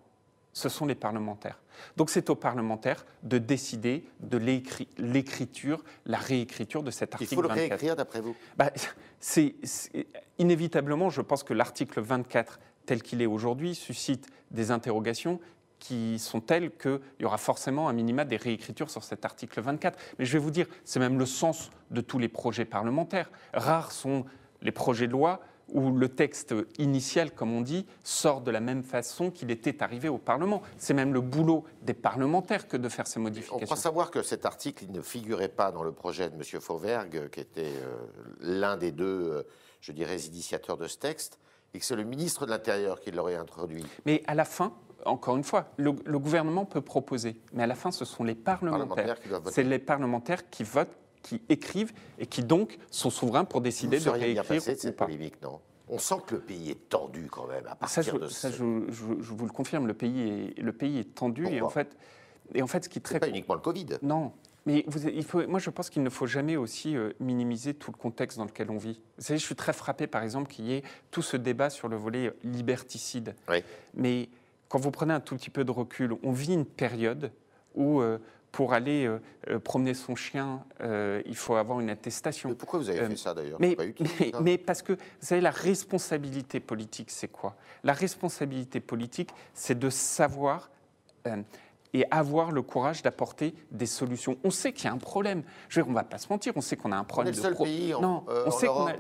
ce 0.53 0.69
sont 0.69 0.87
les 0.87 0.95
parlementaires. 0.95 1.61
Donc 1.97 2.11
c'est 2.11 2.31
aux 2.31 2.37
parlementaires 2.37 3.05
de 3.25 3.39
décider 3.39 4.05
de 4.21 4.39
l'écri- 4.39 4.89
l'écriture, 4.99 5.83
la 6.07 6.19
réécriture 6.19 6.85
de 6.85 6.91
cet 6.93 7.11
Il 7.11 7.15
article 7.15 7.35
faut 7.35 7.43
le 7.43 7.49
24. 7.49 7.69
réécrire 7.69 7.97
d'après 7.97 8.21
vous? 8.21 8.37
Bah, 8.57 8.71
c'est, 9.19 9.57
c'est- 9.65 10.07
inévitablement, 10.39 11.11
je 11.11 11.21
pense 11.21 11.43
que 11.43 11.53
l'article 11.55 12.01
24, 12.01 12.61
tel 12.87 13.03
qu'il 13.03 13.21
est 13.21 13.27
aujourd'hui, 13.27 13.75
suscite 13.75 14.29
des 14.53 14.71
interrogations 14.71 15.41
qui 15.85 16.19
sont 16.19 16.41
telles 16.41 16.71
qu'il 16.79 16.99
y 17.21 17.27
aura 17.27 17.37
forcément 17.37 17.91
un 17.91 17.93
minima 17.93 18.25
des 18.25 18.39
réécritures 18.39 18.89
sur 18.89 19.05
cet 19.05 19.27
article 19.27 19.61
24. 19.61 19.99
Mais 20.19 20.25
je 20.25 20.33
vais 20.33 20.39
vous 20.39 20.51
dire, 20.51 20.67
c'est 20.85 20.99
même 20.99 21.19
le 21.19 21.27
sens 21.27 21.71
de 21.91 22.01
tous 22.01 22.19
les 22.19 22.29
projets 22.29 22.65
parlementaires. 22.65 23.31
Rares 23.53 23.93
sont 23.93 24.25
les 24.63 24.73
projets 24.73 25.07
de 25.07 25.13
loi 25.13 25.41
où 25.69 25.91
le 25.91 26.09
texte 26.09 26.55
initial, 26.79 27.33
comme 27.33 27.53
on 27.53 27.61
dit, 27.61 27.85
sort 28.03 28.41
de 28.41 28.51
la 28.51 28.61
même 28.61 28.83
façon 28.83 29.31
qu'il 29.31 29.51
était 29.51 29.83
arrivé 29.83 30.09
au 30.09 30.17
Parlement. 30.17 30.63
C'est 30.79 30.95
même 30.95 31.13
le 31.13 31.21
boulot 31.21 31.65
des 31.83 31.95
parlementaires 31.95 32.67
que 32.67 32.79
de 32.79 32.89
faire 32.89 33.07
ces 33.07 33.19
On 33.19 33.25
modifications. 33.25 33.59
croit 33.59 33.77
savoir 33.77 34.11
que 34.11 34.23
cet 34.23 34.47
article 34.47 34.85
il 34.85 34.93
ne 34.93 35.03
figurait 35.03 35.49
pas 35.49 35.71
dans 35.71 35.83
le 35.83 35.93
projet 35.93 36.31
de 36.31 36.35
M. 36.35 36.61
Fauvergue, 36.63 37.29
qui 37.29 37.41
était 37.41 37.63
euh, 37.63 37.97
l'un 38.41 38.79
des 38.79 38.91
deux, 38.91 39.05
euh, 39.05 39.43
je 39.83 39.93
dirais, 39.93 40.19
initiateurs 40.21 40.79
de 40.79 40.87
ce 40.87 40.97
texte, 40.97 41.39
et 41.75 41.79
que 41.79 41.85
c'est 41.85 41.97
le 41.97 42.05
ministre 42.05 42.47
de 42.47 42.51
l'Intérieur 42.51 43.01
qui 43.01 43.11
l'aurait 43.11 43.35
introduit. 43.35 43.85
Mais 44.07 44.23
à 44.27 44.35
la 44.35 44.45
fin, 44.45 44.73
encore 45.05 45.37
une 45.37 45.45
fois, 45.45 45.67
le, 45.77 45.93
le 46.05 46.19
gouvernement 46.19 46.65
peut 46.65 46.81
proposer, 46.81 47.37
mais 47.53 47.65
à 47.65 47.67
la 47.67 47.75
fin, 47.75 47.91
ce 47.91 48.05
sont 48.05 48.25
les 48.25 48.35
parlementaires. 48.35 49.17
Parlementaires. 49.21 49.53
C'est 49.53 49.65
les 49.65 49.79
parlementaires 49.79 50.49
qui 50.49 50.63
votent, 50.63 50.97
qui 51.23 51.43
écrivent 51.49 51.93
et 52.19 52.27
qui 52.27 52.43
donc 52.45 52.79
sont 52.91 53.11
souverains 53.11 53.45
pour 53.45 53.61
Vous 53.61 53.65
décider 53.65 53.99
de 53.99 54.03
seriez 54.03 54.33
bien 54.33 54.43
réécrire 54.43 54.61
passé 54.61 54.73
de 54.73 54.77
ou 54.77 54.81
cette 54.81 54.97
pas. 54.97 55.05
polémique, 55.07 55.43
non? 55.43 55.61
On 55.89 55.99
sent 55.99 56.15
que 56.27 56.37
le 56.37 56.41
pays 56.41 56.71
est 56.71 56.89
tendu 56.89 57.29
quand 57.31 57.47
même 57.47 57.67
à 57.67 57.71
Ça, 57.87 58.03
partir 58.03 58.15
je, 58.15 58.19
de 58.21 58.27
ça, 58.29 58.51
ce... 58.51 58.57
je- 58.57 58.91
je- 58.93 59.21
je 59.23 59.35
vous 59.35 59.45
le 59.45 59.53
confirme, 59.53 59.87
le 59.87 59.93
pays 59.95 60.53
est, 60.57 60.61
le 60.63 60.73
pays 60.73 60.99
est 61.01 61.15
tendu 61.15 61.47
et 61.47 61.61
en 61.61 61.69
fait, 61.69 61.95
et 62.55 62.63
en 62.63 62.67
fait, 62.67 62.85
ce 62.85 62.89
qui 62.89 62.99
est 62.99 63.03
très 63.03 63.21
pas 63.21 63.29
uniquement 63.29 63.55
le 63.55 63.61
Covid. 63.61 63.87
non. 64.03 64.33
Mais 64.67 64.85
vous, 64.87 65.07
il 65.09 65.25
faut, 65.25 65.47
moi, 65.47 65.59
je 65.59 65.71
pense 65.71 65.91
qu'il 65.91 66.03
ne 66.03 66.11
faut 66.11 66.27
jamais 66.27 66.57
aussi 66.57 66.97
euh, 66.97 67.13
minimiser 67.21 67.75
tout 67.75 67.91
le 67.93 67.97
contexte 67.97 68.39
dans 68.39 68.47
lequel 68.47 68.71
on 68.71 68.79
vit. 68.79 69.01
Vous 69.19 69.25
savez, 69.25 69.39
je 69.39 69.45
suis 69.45 69.55
très 69.55 69.73
frappé, 69.73 70.07
par 70.07 70.23
exemple, 70.23 70.51
qu'il 70.51 70.67
y 70.67 70.75
ait 70.75 70.83
tout 71.11 71.23
ce 71.23 71.37
débat 71.37 71.71
sur 71.71 71.89
le 71.89 71.97
volet 71.97 72.29
euh, 72.29 72.37
liberticide. 72.45 73.35
Oui. 73.49 73.63
Mais 73.95 74.29
quand 74.69 74.79
vous 74.79 74.91
prenez 74.91 75.13
un 75.13 75.21
tout 75.21 75.37
petit 75.37 75.51
peu 75.51 75.65
de 75.65 75.71
recul, 75.71 76.15
on 76.23 76.33
vit 76.33 76.55
une 76.55 76.65
période 76.65 77.31
où, 77.75 78.01
euh, 78.01 78.19
pour 78.53 78.73
aller 78.73 79.07
euh, 79.07 79.59
promener 79.59 79.95
son 79.95 80.15
chien, 80.15 80.65
euh, 80.81 81.21
il 81.27 81.37
faut 81.37 81.57
avoir 81.57 81.81
une 81.81 81.91
attestation. 81.91 82.49
Mais 82.49 82.55
pourquoi 82.55 82.79
vous 82.79 82.89
avez 82.89 83.05
fait 83.05 83.17
ça 83.17 83.35
d'ailleurs? 83.35 83.59
Mais, 83.61 84.59
parce 84.59 84.81
que, 84.81 84.93
vous 84.93 84.99
savez, 85.21 85.41
la 85.41 85.51
responsabilité 85.51 86.61
politique, 86.61 87.11
c'est 87.11 87.29
quoi? 87.29 87.57
La 87.83 87.93
responsabilité 87.93 88.81
politique, 88.81 89.31
c'est 89.53 89.79
de 89.79 89.91
savoir 89.91 90.71
et 91.95 92.05
avoir 92.11 92.51
le 92.53 92.61
courage 92.61 93.01
d'apporter 93.03 93.55
des 93.71 93.87
solutions. 93.87 94.37
On 94.45 94.51
sait 94.51 94.73
qu'il 94.73 94.85
y 94.87 94.89
a 94.89 94.93
un 94.93 94.99
problème. 94.99 95.43
Je 95.69 95.79
veux 95.81 95.85
dire, 95.85 95.89
on 95.89 95.93
ne 95.93 95.97
va 95.97 96.05
pas 96.05 96.19
se 96.19 96.27
mentir, 96.29 96.53
on 96.57 96.61
sait 96.61 96.77
qu'on 96.77 96.93
a 96.93 96.97
un 96.97 97.05
problème 97.05 97.33
le 97.33 97.37
de 97.39 97.43
seul 97.43 97.55
pro- 97.55 97.65
pays 97.65 97.95
en- 97.95 98.01
non, 98.03 98.25
euh, 98.29 98.43
on 98.47 98.51
sait 98.51 98.67
a, 98.69 98.97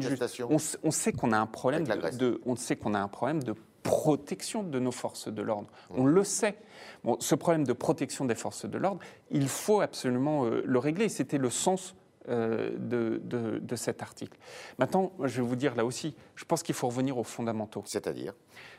je- 0.00 0.08
juste. 0.08 0.22
On, 0.50 0.58
sait- 0.58 0.78
on 0.82 0.90
sait 0.90 1.12
qu'on 1.12 1.32
a 1.32 1.38
un 1.38 1.46
problème 1.46 1.84
de, 1.84 2.16
de- 2.16 2.40
on 2.46 2.56
sait 2.56 2.74
qu'on 2.76 2.94
a 2.94 2.98
un 2.98 3.08
problème 3.08 3.42
de 3.42 3.54
protection 3.82 4.62
de 4.62 4.78
nos 4.78 4.90
forces 4.92 5.28
de 5.28 5.42
l'ordre. 5.42 5.68
On 5.90 6.04
le 6.06 6.24
sait. 6.24 6.56
Bon, 7.04 7.16
ce 7.20 7.34
problème 7.34 7.64
de 7.66 7.72
protection 7.72 8.24
des 8.24 8.34
forces 8.34 8.64
de 8.66 8.78
l'ordre, 8.78 9.00
il 9.30 9.48
faut 9.48 9.80
absolument 9.80 10.44
euh, 10.46 10.62
le 10.64 10.78
régler. 10.78 11.08
C'était 11.08 11.38
le 11.38 11.50
sens 11.50 11.94
euh, 12.30 12.70
de, 12.78 13.20
de- 13.24 13.58
de 13.58 13.76
cet 13.76 14.02
article. 14.02 14.38
Maintenant, 14.78 15.12
je 15.24 15.40
vais 15.42 15.46
vous 15.48 15.56
dire 15.56 15.74
là 15.74 15.84
aussi, 15.84 16.14
je 16.36 16.44
pense 16.44 16.62
qu'il 16.62 16.74
faut 16.74 16.86
revenir 16.88 17.18
aux 17.18 17.24
fondamentaux. 17.24 17.82
C'est-à-dire? 17.86 18.34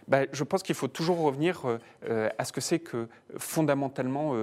Ben, 0.08 0.28
je 0.32 0.44
pense 0.44 0.64
qu'il 0.64 0.76
faut 0.76 0.88
toujours 0.88 1.20
revenir 1.20 1.66
euh, 1.68 1.78
euh, 2.10 2.30
à 2.38 2.46
ce 2.46 2.52
que 2.54 2.62
c'est 2.62 2.80
que 2.80 3.08
fondamentalement 3.38 4.34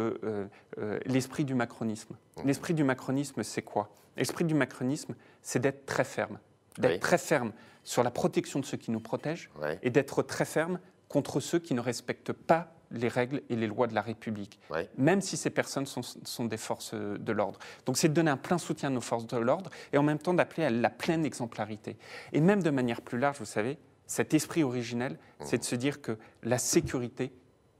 l'esprit 1.07 1.45
du 1.45 1.55
macronisme. 1.55 2.15
L'esprit 2.45 2.75
du 2.75 2.85
macronisme, 2.85 3.43
c'est 3.43 3.63
quoi? 3.63 3.91
L'esprit 4.17 4.45
du 4.45 4.55
macronisme, 4.55 5.15
c'est 5.43 5.59
d'être 5.59 5.87
très 5.87 6.05
ferme. 6.05 6.39
D'être 6.79 6.93
Oui. 6.93 7.01
très 7.01 7.19
ferme 7.19 7.53
sur 7.85 8.03
la 8.03 8.11
protection 8.11 8.61
de 8.61 8.65
ceux 8.65 8.77
qui 8.77 8.91
nous 8.91 9.01
protègent 9.01 9.51
et 9.83 9.91
d'être 9.91 10.23
très 10.23 10.45
ferme 10.45 10.79
contre 11.09 11.41
ceux 11.41 11.59
qui 11.59 11.75
ne 11.75 11.81
respectent 11.81 12.33
pas 12.33 12.73
les 12.91 13.09
règles 13.09 13.43
et 13.51 13.57
les 13.57 13.67
lois 13.67 13.87
de 13.87 13.95
la 13.95 14.01
République, 14.03 14.59
Ouais. 14.71 14.89
même 14.97 15.21
si 15.21 15.37
ces 15.37 15.51
personnes 15.51 15.87
sont, 15.87 16.03
sont 16.03 16.45
des 16.47 16.57
forces 16.57 16.95
de 16.95 17.33
l'ordre. 17.33 17.59
Donc 17.87 17.99
c'est 17.99 18.09
de 18.09 18.15
donner 18.15 18.31
un 18.31 18.37
plein 18.39 18.59
soutien 18.59 18.89
à 18.89 18.93
nos 18.93 19.01
forces 19.01 19.27
de 19.27 19.37
l'ordre 19.37 19.71
et 19.93 19.99
en 19.99 20.03
même 20.03 20.19
temps 20.19 20.33
d'appeler 20.35 20.65
à 20.65 20.71
la 20.71 20.89
pleine 20.91 21.25
exemplarité. 21.27 21.97
Et 22.33 22.41
même 22.41 22.63
de 22.63 22.71
manière 22.71 23.03
plus 23.03 23.19
large, 23.19 23.39
vous 23.39 23.45
savez, 23.45 23.79
cet 24.07 24.33
esprit 24.33 24.63
originel, 24.63 25.19
c'est 25.41 25.59
de 25.59 25.65
se 25.65 25.75
dire 25.77 26.01
que 26.01 26.17
la 26.43 26.57
sécurité, 26.59 27.31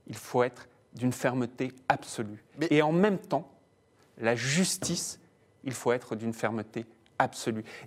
il 0.05 0.15
faut 0.15 0.43
être 0.43 0.67
d'une 0.93 1.11
fermeté 1.13 1.71
absolue. 1.87 2.43
Mais- 2.59 2.67
Et 2.69 2.81
en 2.83 2.91
même 2.91 3.17
temps, 3.17 3.51
la 4.19 4.35
justice, 4.35 5.19
il 5.63 5.73
faut 5.73 5.91
être 5.91 6.15
d'une 6.15 6.33
fermeté 6.33 6.81
absolue. 6.81 6.95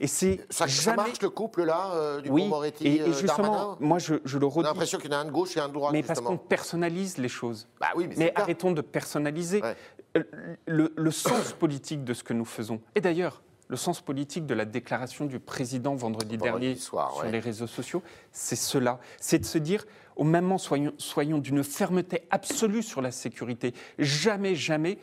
Et 0.00 0.06
c'est 0.06 0.38
ça, 0.50 0.66
ça 0.66 0.66
jamais... 0.66 0.96
marche 0.96 1.22
le 1.22 1.30
couple 1.30 1.64
là, 1.64 1.92
euh, 1.94 2.20
du 2.20 2.28
oui, 2.28 2.46
Moretti 2.46 2.86
et, 2.86 2.96
et 2.96 3.00
euh, 3.00 3.12
justement, 3.12 3.48
Darmanin 3.48 3.76
moi 3.80 3.98
je, 3.98 4.14
je 4.24 4.38
le 4.38 4.46
On 4.46 4.50
a 4.50 4.52
redis, 4.52 4.68
l'impression 4.68 4.98
qu'il 4.98 5.10
y 5.10 5.14
en 5.14 5.18
a 5.18 5.20
un 5.20 5.24
de 5.24 5.30
gauche 5.30 5.56
et 5.56 5.60
un 5.60 5.68
de 5.68 5.72
droite, 5.72 5.92
mais 5.92 6.02
parce 6.02 6.20
qu'on 6.20 6.36
personnalise 6.36 7.18
les 7.18 7.28
choses. 7.28 7.66
Bah 7.80 7.88
oui, 7.96 8.08
mais, 8.16 8.32
arrêtons 8.34 8.72
de 8.72 8.80
personnaliser 8.82 9.62
Ouais. 9.62 9.76
Euh, 10.16 10.22
le, 10.66 10.92
le 10.96 11.10
sens 11.10 11.52
politique 11.52 12.04
de 12.04 12.12
ce 12.14 12.22
que 12.22 12.32
nous 12.34 12.44
faisons. 12.44 12.80
Et 12.94 13.00
d'ailleurs, 13.00 13.42
le 13.68 13.76
sens 13.76 14.02
politique 14.02 14.44
de 14.44 14.52
la 14.54 14.66
déclaration 14.66 15.24
du 15.24 15.38
président 15.40 15.94
vendredi, 15.94 16.36
Vendredi 16.36 16.66
dernier 16.66 16.74
soir, 16.76 17.14
sur 17.14 17.24
ouais. 17.24 17.32
les 17.32 17.38
réseaux 17.38 17.66
sociaux, 17.66 18.02
c'est 18.30 18.56
cela. 18.56 18.98
C'est 19.18 19.38
de 19.38 19.46
se 19.46 19.56
dire, 19.56 19.86
au 20.16 20.24
même 20.24 20.44
moment, 20.44 20.58
soyons, 20.58 20.92
soyons 20.98 21.38
d'une 21.38 21.64
fermeté 21.64 22.24
absolue 22.30 22.82
sur 22.82 23.00
la 23.00 23.10
sécurité. 23.10 23.72
Jamais, 23.98 24.54
jamais 24.54 24.98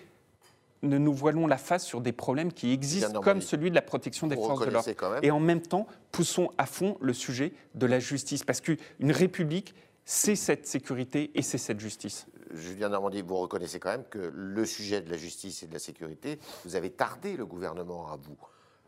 ne 0.82 0.98
nous 0.98 1.14
voilons 1.14 1.48
la 1.48 1.58
face 1.58 1.86
sur 1.86 2.02
des 2.02 2.12
problèmes 2.12 2.54
qui 2.54 2.72
existent, 2.72 3.22
comme 3.22 3.42
celui 3.42 3.70
de 3.70 3.76
la 3.76 3.82
protection 3.82 4.28
des 4.28 4.36
Vous 4.36 4.46
forces 4.46 4.66
de 4.66 4.72
l'ordre. 4.72 5.20
Et 5.22 5.32
en 5.32 5.40
même 5.40 5.62
temps, 5.62 5.88
poussons 6.12 6.52
à 6.58 6.66
fond 6.66 6.98
le 7.02 7.14
sujet 7.14 7.54
de 7.76 7.86
la 7.86 8.00
justice, 8.00 8.44
parce 8.44 8.62
qu'une 8.62 8.78
république, 9.02 9.76
c'est 10.06 10.36
cette 10.36 10.66
sécurité 10.66 11.32
et 11.36 11.42
c'est 11.42 11.58
cette 11.58 11.80
justice. 11.80 12.26
Julien 12.52 12.90
Normandie, 12.90 13.22
vous 13.22 13.38
reconnaissez 13.38 13.80
quand 13.80 13.92
même 13.92 14.06
que 14.10 14.32
le 14.34 14.66
sujet 14.66 15.02
de 15.02 15.10
la 15.12 15.18
justice 15.18 15.62
et 15.64 15.68
de 15.68 15.74
la 15.74 15.80
sécurité, 15.80 16.40
vous 16.66 16.76
avez 16.76 16.90
tardé 16.90 17.38
le 17.38 17.46
gouvernement 17.46 18.12
à 18.12 18.16
vous, 18.16 18.38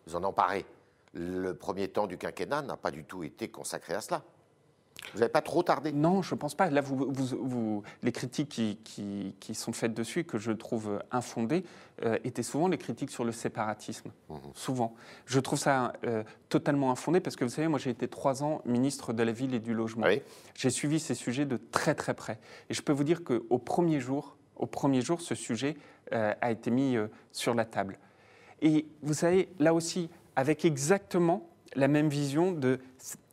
vous 0.07 0.15
en 0.15 0.23
emparez. 0.23 0.65
Le 1.13 1.53
premier 1.53 1.89
temps 1.89 2.07
du 2.07 2.17
quinquennat 2.17 2.61
n'a 2.61 2.77
pas 2.77 2.89
du 2.89 3.03
tout 3.03 3.23
été 3.23 3.49
consacré 3.49 3.93
à 3.93 4.01
cela. 4.01 4.23
Vous 5.13 5.19
n'avez 5.19 5.31
pas 5.31 5.41
trop 5.41 5.63
tardé? 5.63 5.91
Non, 5.91 6.21
je 6.21 6.33
ne 6.33 6.39
pense 6.39 6.55
pas. 6.55 6.69
Là, 6.69 6.81
vous, 6.81 7.11
vous, 7.11 7.83
les 8.01 8.11
critiques 8.11 8.49
qui, 8.49 8.77
qui, 8.83 9.35
qui, 9.39 9.55
sont 9.55 9.73
faites 9.73 9.93
dessus, 9.93 10.23
que 10.23 10.37
je 10.37 10.51
trouve 10.51 11.01
infondées, 11.11 11.65
euh, 12.03 12.17
étaient 12.23 12.43
souvent 12.43 12.67
les 12.67 12.77
critiques 12.77 13.11
sur 13.11 13.25
le 13.25 13.31
séparatisme. 13.31 14.11
Mmh. 14.29 14.35
Souvent. 14.55 14.95
Je 15.25 15.39
trouve 15.39 15.59
ça 15.59 15.93
euh, 16.05 16.23
totalement 16.49 16.91
infondé 16.91 17.19
parce 17.19 17.35
que 17.35 17.43
vous 17.43 17.49
savez, 17.49 17.67
moi 17.67 17.79
j'ai 17.79 17.89
été 17.89 18.07
trois 18.07 18.43
ans 18.43 18.61
ministre 18.65 19.11
de 19.13 19.23
la 19.23 19.31
Ville 19.31 19.53
et 19.53 19.59
du 19.59 19.73
Logement. 19.73 20.07
J'ai 20.55 20.69
suivi 20.69 20.99
ces 20.99 21.15
sujets 21.15 21.45
de 21.45 21.57
très 21.57 21.95
très 21.95 22.13
près. 22.13 22.39
Et 22.69 22.73
je 22.73 22.81
peux 22.81 22.93
vous 22.93 23.03
dire 23.03 23.23
qu'au 23.23 23.57
premier 23.57 23.99
jour, 23.99 24.37
au 24.55 24.65
premier 24.65 25.01
jour, 25.01 25.19
ce 25.19 25.35
sujet 25.35 25.75
euh, 26.13 26.33
a 26.39 26.51
été 26.51 26.71
mis 26.71 26.95
sur 27.31 27.53
la 27.53 27.65
table. 27.65 27.97
Et 28.61 28.85
vous 29.01 29.13
savez, 29.13 29.49
là 29.59 29.73
aussi, 29.73 30.09
avec 30.35 30.65
exactement 30.65 31.50
la 31.75 31.87
même 31.87 32.09
vision 32.09 32.51
de 32.51 32.79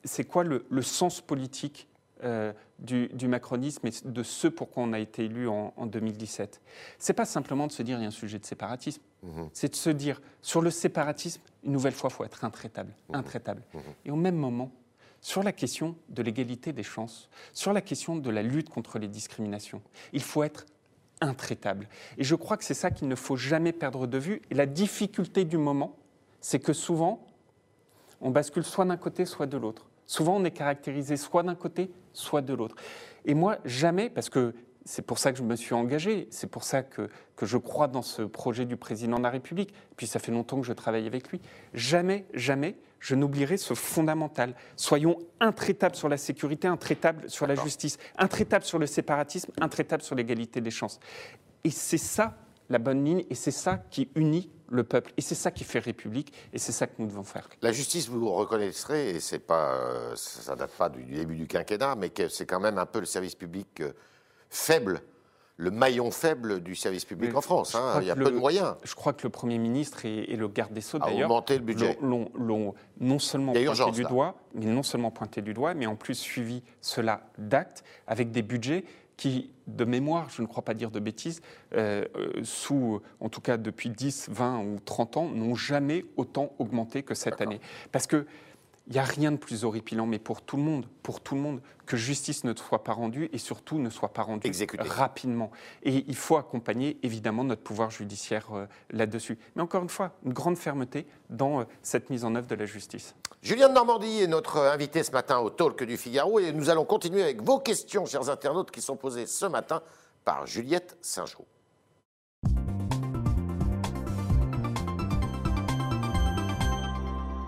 c'est 0.05 0.25
quoi 0.25 0.45
le, 0.45 0.83
sens 0.83 1.21
politique 1.21 1.89
euh, 2.25 2.53
du, 2.79 3.29
macronisme 3.29 3.87
et 3.87 3.91
de 4.05 4.23
ce 4.23 4.49
pourquoi 4.49 4.83
on 4.85 4.93
a 4.93 4.99
été 4.99 5.25
élu 5.25 5.49
en, 5.49 5.87
2017. 5.87 6.61
C'est 6.99 7.13
pas 7.13 7.25
simplement 7.25 7.67
de 7.67 7.73
se 7.73 7.83
dire 7.83 7.99
il 7.99 8.03
y 8.03 8.05
a 8.05 8.09
un 8.09 8.13
sujet 8.13 8.39
de 8.39 8.45
séparatisme, 8.47 9.03
mhm. 9.23 9.49
c'est 9.53 9.71
de 9.71 9.77
se 9.77 9.91
dire 9.91 10.21
sur 10.43 10.63
le 10.63 10.71
séparatisme, 10.71 11.43
une 11.65 11.73
nouvelle 11.73 11.93
fois, 11.93 12.11
il 12.11 12.17
faut 12.17 12.25
être 12.25 12.45
intraitable. 12.45 12.93
Mhm. 13.09 13.17
intraitable. 13.17 13.63
Mhm. 13.75 13.81
Et 14.05 14.11
au 14.11 14.17
même 14.17 14.37
moment, 14.37 14.71
sur 15.21 15.43
la 15.43 15.53
question 15.53 15.97
de 16.09 16.23
l'égalité 16.23 16.73
des 16.73 16.85
chances, 16.85 17.29
sur 17.53 17.73
la 17.73 17.81
question 17.81 18.17
de 18.17 18.31
la 18.31 18.43
lutte 18.43 18.69
contre 18.69 18.99
les 18.99 19.09
discriminations, 19.09 19.83
il 20.13 20.23
faut 20.23 20.45
être 20.45 20.67
intraitable. 21.21 21.89
Et 22.17 22.25
je 22.25 22.37
crois 22.37 22.57
que 22.57 22.65
c'est 22.65 22.75
ça 22.75 22.93
qu'il 22.93 23.09
ne 23.09 23.17
faut 23.17 23.37
jamais 23.37 23.73
perdre 23.73 24.07
de 24.07 24.19
vue. 24.19 24.43
Et 24.51 24.55
la 24.55 24.67
difficulté 24.67 25.45
du 25.45 25.59
moment, 25.59 25.97
c'est 26.41 26.61
que 26.61 26.73
souvent, 26.73 27.27
on 28.21 28.31
bascule 28.31 28.65
soit 28.65 28.85
d'un 28.85 28.97
côté, 28.97 29.25
soit 29.25 29.47
de 29.47 29.57
l'autre. 29.57 29.87
Souvent, 30.07 30.37
on 30.37 30.45
est 30.45 30.51
caractérisé 30.51 31.17
soit 31.17 31.43
d'un 31.43 31.55
côté, 31.55 31.91
soit 32.13 32.43
de 32.43 32.55
l'autre. 32.55 32.75
Et 33.25 33.35
moi, 33.35 33.59
jamais, 33.65 34.09
parce 34.09 34.31
que 34.31 34.55
c'est 34.85 35.03
pour 35.03 35.19
ça 35.19 35.33
que 35.33 35.39
je 35.39 35.43
me 35.43 35.55
suis 35.55 35.75
engagé, 35.75 36.29
c'est 36.31 36.47
pour 36.47 36.65
ça 36.65 36.83
que, 36.83 37.11
que, 37.37 37.45
je 37.45 37.59
crois 37.59 37.89
dans 37.89 38.01
ce 38.01 38.23
projet 38.23 38.65
du 38.65 38.79
président 38.79 39.19
de 39.19 39.23
la 39.23 39.29
République, 39.29 39.75
puis 39.97 40.07
ça 40.07 40.19
fait 40.19 40.33
longtemps 40.33 40.59
que 40.59 40.67
je 40.67 40.73
travaille 40.73 41.07
avec 41.07 41.29
lui, 41.29 41.43
jamais, 41.75 42.25
jamais, 42.33 42.79
je 42.99 43.15
n'oublierai 43.15 43.59
ce 43.59 43.75
fondamental. 43.75 44.55
Soyons 44.77 45.19
intraitables 45.41 45.95
sur 45.95 46.09
la 46.09 46.17
sécurité, 46.17 46.69
intraitables 46.69 47.29
sur 47.29 47.47
la 47.47 47.55
justice, 47.55 47.99
intraitables 48.17 48.65
sur 48.65 48.79
le 48.79 48.87
séparatisme, 48.87 49.53
intraitables 49.61 50.03
sur 50.03 50.15
l'égalité 50.15 50.63
des 50.63 50.71
chances. 50.71 51.01
Et 51.65 51.71
c'est 51.71 51.99
ça 51.99 52.39
la 52.71 52.79
bonne 52.79 53.05
ligne, 53.05 53.25
et 53.29 53.35
c'est 53.35 53.51
ça 53.51 53.79
qui 53.91 54.09
unit 54.15 54.51
le 54.69 54.85
peuple. 54.85 55.13
Et 55.17 55.21
c'est 55.21 55.35
ça 55.35 55.51
qui 55.51 55.65
fait 55.65 55.79
République, 55.79 56.33
et 56.53 56.59
c'est 56.59 56.73
ça 56.73 56.87
que 56.87 56.95
nous 56.99 57.07
devons 57.07 57.25
faire. 57.25 57.49
La 57.63 57.73
justice, 57.73 58.09
vous 58.09 58.31
reconnaîtrez, 58.31 59.11
et 59.11 59.21
c'est 59.21 59.39
pas, 59.39 59.73
euh, 59.73 60.13
ça 60.17 60.57
date 60.57 60.73
pas 60.73 60.89
du 60.89 61.05
début 61.05 61.37
du 61.37 61.47
quinquennat, 61.47 61.97
mais 61.97 62.11
que 62.11 62.29
c'est 62.29 62.47
quand 62.47 62.61
même 62.61 62.79
un 62.79 62.87
peu 62.87 63.01
le 63.01 63.07
service 63.07 63.35
public 63.35 63.81
euh, 63.81 63.93
faible 64.51 65.03
le 65.59 65.73
maillon 65.73 66.13
faible 66.13 66.61
du 66.61 66.77
service 66.77 67.05
public 67.05 67.35
en 67.35 67.41
France. 67.41 67.75
Hein. 67.75 67.99
Il 68.01 68.07
y 68.07 68.11
a 68.13 68.17
peu 68.17 68.31
de 68.31 68.39
moyens. 68.39 68.77
Je 68.85 68.95
crois 68.95 69.13
que 69.13 69.25
le 69.25 69.29
Premier 69.29 69.59
ministre 69.59 70.07
et, 70.07 70.37
le 70.37 70.47
garde 70.47 70.73
des 70.73 70.81
Sceaux, 70.81 71.01
d'ailleurs, 71.01 71.29
le 71.29 71.59
budget. 71.59 71.99
L'ont, 72.01 72.75
non 73.01 73.19
seulement 73.19 73.53
pointé 73.53 73.91
du 73.91 74.05
doigt, 74.05 74.37
mais 74.55 74.67
non 74.67 74.85
seulement 74.85 75.11
pointé 75.11 75.43
du 75.43 75.55
doigt, 75.55 75.75
mais 75.75 75.87
en 75.87 75.97
plus 75.97 76.15
suivi 76.15 76.63
cela 76.81 77.23
d'actes 77.39 77.83
avec 78.07 78.31
des 78.31 78.43
budgets 78.43 78.85
qui, 79.19 79.51
de 79.67 79.85
mémoire, 79.85 80.31
je 80.31 80.41
ne 80.41 80.47
crois 80.47 80.65
pas 80.65 80.73
dire 80.73 80.91
de 80.91 81.01
bêtises, 81.01 81.43
euh, 81.75 82.07
euh, 82.17 82.45
sous, 82.45 83.03
en 83.21 83.29
tout 83.29 83.43
cas 83.43 83.59
depuis 83.59 83.91
10, 83.91 84.29
20 84.31 84.61
ou 84.61 84.79
30 84.83 85.17
ans, 85.19 85.29
n'ont 85.29 85.57
jamais 85.57 86.07
autant 86.17 86.53
augmenté 86.59 87.03
que 87.03 87.15
cette 87.15 87.43
année. 87.43 87.61
Parce 87.93 88.07
que 88.07 88.27
il 88.89 88.93
n'y 88.93 88.99
a 88.99 89.05
rien 89.05 89.33
de 89.33 89.37
plus 89.37 89.65
horripilant, 89.65 90.07
mais 90.07 90.19
pour 90.19 90.41
tout 90.41 90.57
le 90.57 90.63
monde, 90.63 90.87
pour 91.03 91.21
tout 91.21 91.35
le 91.35 91.43
monde, 91.43 91.61
que 91.85 91.99
justice 91.99 92.45
ne 92.45 92.55
soit 92.55 92.85
pas 92.85 92.95
rendue 92.95 93.29
et 93.35 93.39
surtout 93.39 93.79
ne 93.79 93.91
soit 93.91 94.09
pas 94.09 94.23
rendue 94.23 94.51
rapidement. 94.79 95.51
Et 95.83 96.05
il 96.09 96.17
faut 96.17 96.39
accompagner 96.39 96.99
évidemment 97.03 97.45
notre 97.45 97.63
pouvoir 97.63 97.91
judiciaire 97.91 98.47
euh, 98.55 98.67
là-dessus. 98.91 99.39
Mais 99.55 99.63
encore 99.63 99.83
une 99.83 99.91
fois, 99.91 100.13
une 100.25 100.33
grande 100.33 100.57
fermeté 100.57 101.07
dans 101.29 101.67
cette 101.83 102.09
mise 102.09 102.25
en 102.25 102.35
œuvre 102.35 102.47
de 102.47 102.55
la 102.55 102.65
justice. 102.65 103.15
Julien 103.43 103.69
de 103.69 103.75
Normandie 103.75 104.23
est 104.23 104.27
notre 104.27 104.59
invité 104.59 105.05
ce 105.05 105.13
matin 105.13 105.39
au 105.39 105.51
Talk 105.51 105.85
du 105.85 105.99
Figaro 105.99 106.39
et 106.39 106.53
nous 106.53 106.71
allons 106.71 106.87
continuer 106.87 107.23
avec 107.23 107.43
vos 107.43 107.59
questions, 107.59 108.07
chers 108.07 108.31
internautes, 108.31 108.71
qui 108.71 108.81
sont 108.81 108.97
posées 108.97 109.27
ce 109.27 109.45
matin 109.45 109.83
par 110.25 110.47
Juliette 110.47 110.97
Saint-Jean. 111.03 111.45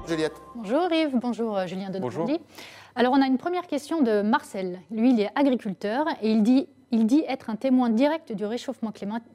Juliette. 0.06 0.34
Bonjour 0.62 0.92
Yves, 0.92 1.16
bonjour 1.16 1.56
euh, 1.56 1.66
Julien 1.66 1.88
de 1.88 1.98
Normandie. 1.98 2.38
Alors 2.94 3.14
on 3.14 3.22
a 3.22 3.26
une 3.26 3.38
première 3.38 3.66
question 3.66 4.02
de 4.02 4.20
Marcel. 4.20 4.78
Lui, 4.90 5.14
il 5.14 5.20
est 5.20 5.30
agriculteur 5.34 6.06
et 6.20 6.30
il 6.30 6.42
dit 6.42 6.68
il 6.90 7.06
dit 7.06 7.24
être 7.26 7.48
un 7.48 7.56
témoin 7.56 7.88
direct 7.88 8.32
du 8.32 8.44
réchauffement 8.44 8.92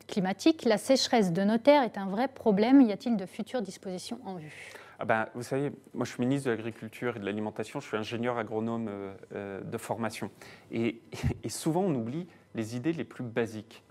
climatique. 0.07 0.65
La 0.65 0.77
sécheresse 0.77 1.33
de 1.33 1.41
nos 1.41 1.57
terres 1.57 1.81
est 1.81 1.97
un 1.97 2.05
vrai 2.05 2.27
problème. 2.27 2.79
Y 2.81 2.91
a-t-il 2.91 3.17
de 3.17 3.25
futures 3.25 3.63
dispositions 3.63 4.19
en 4.23 4.35
vue? 4.35 4.71
Ah 4.99 5.05
ben, 5.05 5.25
vous 5.33 5.41
savez, 5.41 5.71
moi 5.95 6.05
je 6.05 6.11
suis 6.11 6.19
ministre 6.19 6.51
de 6.51 6.55
l'Agriculture 6.55 7.15
et 7.15 7.19
de 7.19 7.25
l'Alimentation, 7.25 7.79
je 7.79 7.87
suis 7.87 7.97
ingénieur 7.97 8.37
agronome 8.37 8.87
euh, 8.87 9.13
euh, 9.33 9.61
de 9.61 9.77
formation. 9.79 10.29
Et, 10.71 11.01
souvent 11.47 11.81
on 11.81 11.95
oublie 11.95 12.27
les 12.53 12.75
idées 12.75 12.93
les 12.93 13.03
plus 13.03 13.23
basiques. 13.23 13.83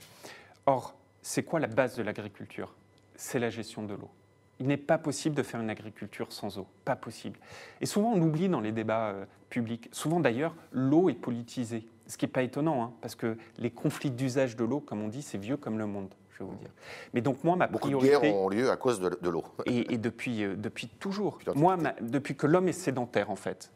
Or, 0.66 0.94
c'est 1.20 1.42
quoi 1.42 1.59
la 1.59 1.66
base 1.66 1.96
de 1.96 2.04
l'agriculture? 2.04 2.76
C'est 3.16 3.40
la 3.40 3.50
gestion 3.50 3.82
de 3.82 3.94
l'eau. 3.94 4.11
Il 4.60 4.66
n'est 4.66 4.76
pas 4.76 4.98
possible 4.98 5.34
de 5.34 5.42
faire 5.42 5.60
une 5.60 5.70
agriculture 5.70 6.32
sans 6.32 6.58
eau, 6.58 6.66
pas 6.84 6.96
possible. 6.96 7.38
Et 7.80 7.86
souvent 7.86 8.12
on 8.12 8.20
oublie 8.20 8.48
dans 8.48 8.60
les 8.60 8.72
débats 8.72 9.10
euh, 9.10 9.24
publics, 9.50 9.88
souvent 9.92 10.20
d'ailleurs 10.20 10.54
l'eau 10.72 11.08
est 11.08 11.14
politisée, 11.14 11.86
ce 12.06 12.16
qui 12.16 12.24
n'est 12.24 12.32
pas 12.32 12.42
étonnant, 12.42 12.82
hein, 12.82 12.92
parce 13.00 13.14
que 13.14 13.36
les 13.58 13.70
conflits 13.70 14.10
d'usage 14.10 14.56
de 14.56 14.64
l'eau, 14.64 14.80
comme 14.80 15.02
on 15.02 15.08
dit, 15.08 15.22
c'est 15.22 15.38
vieux 15.38 15.56
comme 15.56 15.78
le 15.78 15.86
monde 15.86 16.14
je 16.36 16.42
vais 16.42 16.50
vous 16.50 16.56
dire. 16.56 16.70
Mais 17.12 17.20
donc 17.20 17.44
moi, 17.44 17.54
ma 17.54 17.68
Beaucoup 17.68 17.86
priorité... 17.86 18.14
de 18.14 18.20
guerres 18.20 18.34
ont 18.34 18.48
lieu 18.48 18.70
à 18.70 18.76
cause 18.76 19.00
de, 19.00 19.28
l'eau. 19.28 19.44
Et, 19.66 19.98
depuis, 19.98 20.42
euh, 20.42 20.56
depuis 20.56 20.88
toujours. 20.88 21.38
moi, 21.54 21.76
depuis 22.00 22.34
que 22.34 22.48
l'homme 22.48 22.66
est 22.66 22.72
sédentaire, 22.72 23.30
en 23.30 23.36
fait. 23.36 23.70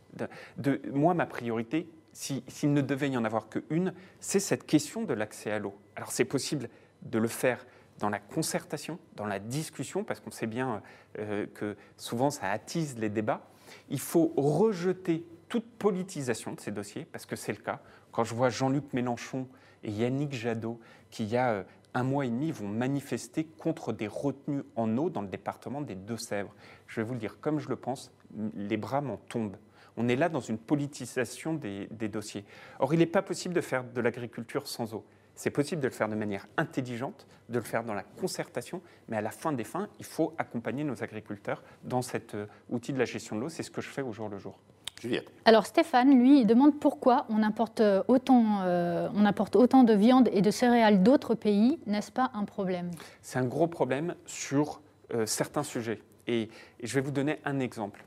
De, 0.57 0.81
moi, 0.93 1.15
ma 1.15 1.27
priorité, 1.27 1.89
s'il 2.13 2.73
ne 2.73 2.81
devait 2.81 3.11
y 3.11 3.17
en 3.17 3.25
avoir 3.25 3.49
qu'une, 3.49 3.95
c'est 4.21 4.41
cette 4.41 4.67
question 4.67 5.05
de 5.05 5.15
l'accès 5.15 5.53
à 5.53 5.59
l'eau. 5.59 5.75
Alors 5.95 6.11
c'est 6.11 6.25
possible 6.25 6.69
de 7.03 7.19
le 7.19 7.29
faire 7.29 7.65
dans 7.99 8.09
la 8.09 8.19
concertation, 8.19 8.99
dans 9.17 9.27
la 9.27 9.39
discussion, 9.39 10.05
parce 10.05 10.21
qu'on 10.21 10.31
sait 10.31 10.47
bien 10.47 10.83
euh, 11.19 11.47
que 11.55 11.77
souvent 11.97 12.31
ça 12.31 12.51
attise 12.51 12.99
les 12.99 13.09
débats. 13.09 13.47
Il 13.89 14.01
faut 14.01 14.33
rejeter 14.37 15.27
toute 15.49 15.67
politisation 15.79 16.53
de 16.53 16.61
ces 16.61 16.71
dossiers, 16.71 17.07
parce 17.11 17.27
que 17.27 17.37
c'est 17.37 17.53
le 17.53 17.59
cas. 17.59 17.81
Quand 18.13 18.25
je 18.25 18.35
vois 18.35 18.51
Jean-Luc 18.51 18.93
Mélenchon 18.93 19.49
et 19.83 19.91
Yannick 19.91 20.33
Jadot, 20.33 20.79
qui 21.11 21.25
y 21.25 21.37
a 21.37 21.51
euh, 21.51 21.63
un 21.95 22.03
mois 22.03 22.27
et 22.27 22.31
demi, 22.31 22.51
vont 22.51 22.69
manifester 22.69 23.45
contre 23.45 23.93
des 23.93 24.07
retenues 24.07 24.63
en 24.77 24.97
eau 24.97 25.11
dans 25.11 25.23
le 25.23 25.29
département 25.29 25.81
des 25.81 25.95
Deux-Sèvres. 25.95 26.55
Je 26.87 27.01
vais 27.01 27.07
vous 27.07 27.15
le 27.15 27.21
dire, 27.21 27.41
comme 27.41 27.59
je 27.59 27.69
le 27.69 27.77
pense, 27.77 28.13
les 28.55 28.77
bras 28.77 29.01
m'en 29.01 29.17
tombent. 29.17 29.57
On 29.97 30.09
est 30.09 30.17
là 30.17 30.29
dans 30.29 30.41
une 30.41 30.59
politisation 30.59 31.55
des, 31.55 31.89
dossiers. 32.09 32.45
Or, 32.79 32.95
il 32.95 32.99
n'est 32.99 33.07
pas 33.07 33.23
possible 33.23 33.53
de 33.53 33.61
faire 33.61 33.83
de 33.83 34.01
l'agriculture 34.01 34.69
sans 34.69 34.95
eau. 34.95 35.05
C'est 35.39 35.51
possible 35.51 35.81
de 35.81 35.87
le 35.87 35.93
faire 35.93 36.09
de 36.09 36.17
manière 36.17 36.49
intelligente, 36.57 37.29
de 37.49 37.59
le 37.59 37.65
faire 37.65 37.85
dans 37.85 37.95
la 37.95 38.03
concertation, 38.03 38.83
mais 39.07 39.17
à 39.17 39.21
la 39.21 39.31
fin 39.31 39.53
des 39.53 39.63
fins, 39.63 39.89
il 40.01 40.05
faut 40.05 40.35
accompagner 40.37 40.83
nos 40.83 41.01
agriculteurs 41.05 41.63
dans 41.85 42.03
cet 42.03 42.35
euh, 42.35 42.47
outil 42.71 42.93
de 42.93 42.99
la 42.99 43.05
gestion 43.05 43.37
de 43.37 43.43
l'eau. 43.43 43.49
C'est 43.49 43.63
ce 43.63 43.71
que 43.71 43.81
je 43.81 43.89
fais 43.89 44.03
au 44.03 44.13
jour 44.13 44.29
le 44.29 44.39
jour. 44.39 44.59
Alors 45.45 45.65
Stéphane, 45.65 46.19
lui, 46.19 46.41
il 46.41 46.47
demande 46.47 46.81
pourquoi 46.81 47.25
on 47.29 47.45
importe 47.45 47.81
autant, 48.09 48.63
euh, 48.63 49.09
on 49.15 49.25
importe 49.27 49.55
autant 49.55 49.85
de 49.85 49.95
viande 49.95 50.29
et 50.33 50.43
de 50.43 50.51
céréales 50.51 51.05
d'autres 51.05 51.37
pays. 51.37 51.79
N'est-ce 51.87 52.11
pas 52.11 52.33
un 52.35 52.45
problème? 52.45 52.91
C'est 53.23 53.39
un 53.39 53.45
gros 53.45 53.69
problème 53.69 54.17
sur 54.27 54.81
euh, 55.15 55.25
certains 55.25 55.63
sujets. 55.63 56.03
Et, 56.27 56.49
je 56.83 56.93
vais 56.97 57.01
vous 57.01 57.13
donner 57.13 57.39
un 57.45 57.61
exemple. 57.61 58.05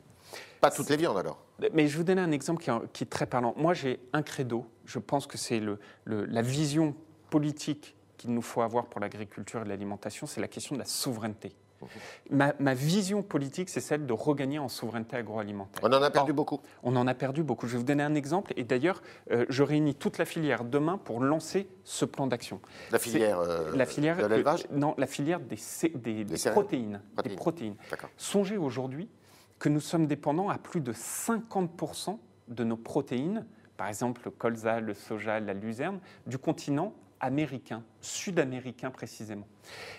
Pas 0.60 0.70
toutes 0.70 0.90
les 0.90 0.98
viandes 0.98 1.18
alors? 1.18 1.42
Mais 1.74 1.88
je 1.88 1.94
vais 1.94 2.00
vous 2.00 2.04
donner 2.04 2.22
un 2.22 2.32
exemple 2.32 2.62
qui, 2.92 3.04
est 3.04 3.10
très 3.10 3.26
parlant. 3.26 3.54
Moi, 3.56 3.74
j'ai 3.74 4.02
un 4.12 4.22
credo. 4.22 4.66
Je 4.84 5.00
pense 5.00 5.28
que 5.28 5.38
c'est 5.38 5.62
le, 5.62 5.80
la 6.06 6.42
vision 6.42 6.94
politique 7.32 7.96
qu'il 8.18 8.36
nous 8.36 8.44
faut 8.44 8.62
avoir 8.62 8.86
pour 8.86 9.02
l'agriculture 9.02 9.64
et 9.64 9.66
l'alimentation, 9.66 10.28
c'est 10.28 10.42
la 10.42 10.48
question 10.48 10.76
de 10.76 10.80
la 10.80 10.86
souveraineté. 10.86 11.54
Ma, 12.30 12.76
vision 12.76 13.24
politique, 13.24 13.68
c'est 13.70 13.82
celle 13.82 14.06
de 14.06 14.14
regagner 14.14 14.60
en 14.60 14.70
souveraineté 14.70 15.18
agroalimentaire. 15.18 15.82
On 15.84 15.92
en 15.92 16.04
a 16.04 16.12
perdu 16.12 16.32
beaucoup. 16.32 16.60
On 16.84 16.96
en 16.96 17.08
a 17.08 17.16
perdu 17.16 17.42
beaucoup. 17.42 17.66
Je 17.66 17.72
vais 17.72 17.78
vous 17.80 17.84
donner 17.84 18.04
un 18.04 18.14
exemple. 18.14 18.54
Et 18.56 18.64
d'ailleurs, 18.64 19.02
euh, 19.32 19.48
je 19.50 19.64
réunis 19.64 19.96
toute 19.96 20.20
la 20.20 20.26
filière 20.26 20.64
demain 20.64 21.00
pour 21.00 21.22
lancer 21.22 21.68
ce 21.84 22.06
plan 22.06 22.28
d'action. 22.28 22.62
La 22.92 23.00
filière, 23.00 23.40
euh, 23.40 23.76
la 23.76 23.88
filière 23.88 24.18
de 24.18 24.28
l'élevage 24.28 24.68
Non, 24.70 24.94
la 25.00 25.08
filière 25.08 25.40
des, 25.40 25.58
des, 25.96 26.52
protéines. 26.52 27.02
Des 27.24 27.36
protéines. 27.36 27.76
Songez 28.16 28.58
aujourd'hui 28.58 29.10
que 29.58 29.70
nous 29.70 29.82
sommes 29.82 30.06
dépendants 30.06 30.50
à 30.50 30.60
plus 30.60 30.82
de 30.82 30.94
50% 30.94 32.20
de 32.48 32.64
nos 32.64 32.78
protéines, 32.78 33.46
par 33.78 33.88
exemple 33.88 34.22
le 34.26 34.32
colza, 34.32 34.80
le 34.80 34.94
soja, 34.94 35.40
la 35.40 35.54
luzerne, 35.54 36.00
du 36.28 36.38
continent 36.38 36.94
américains, 37.22 37.84
sud-américains 38.02 38.90
précisément. 38.90 39.48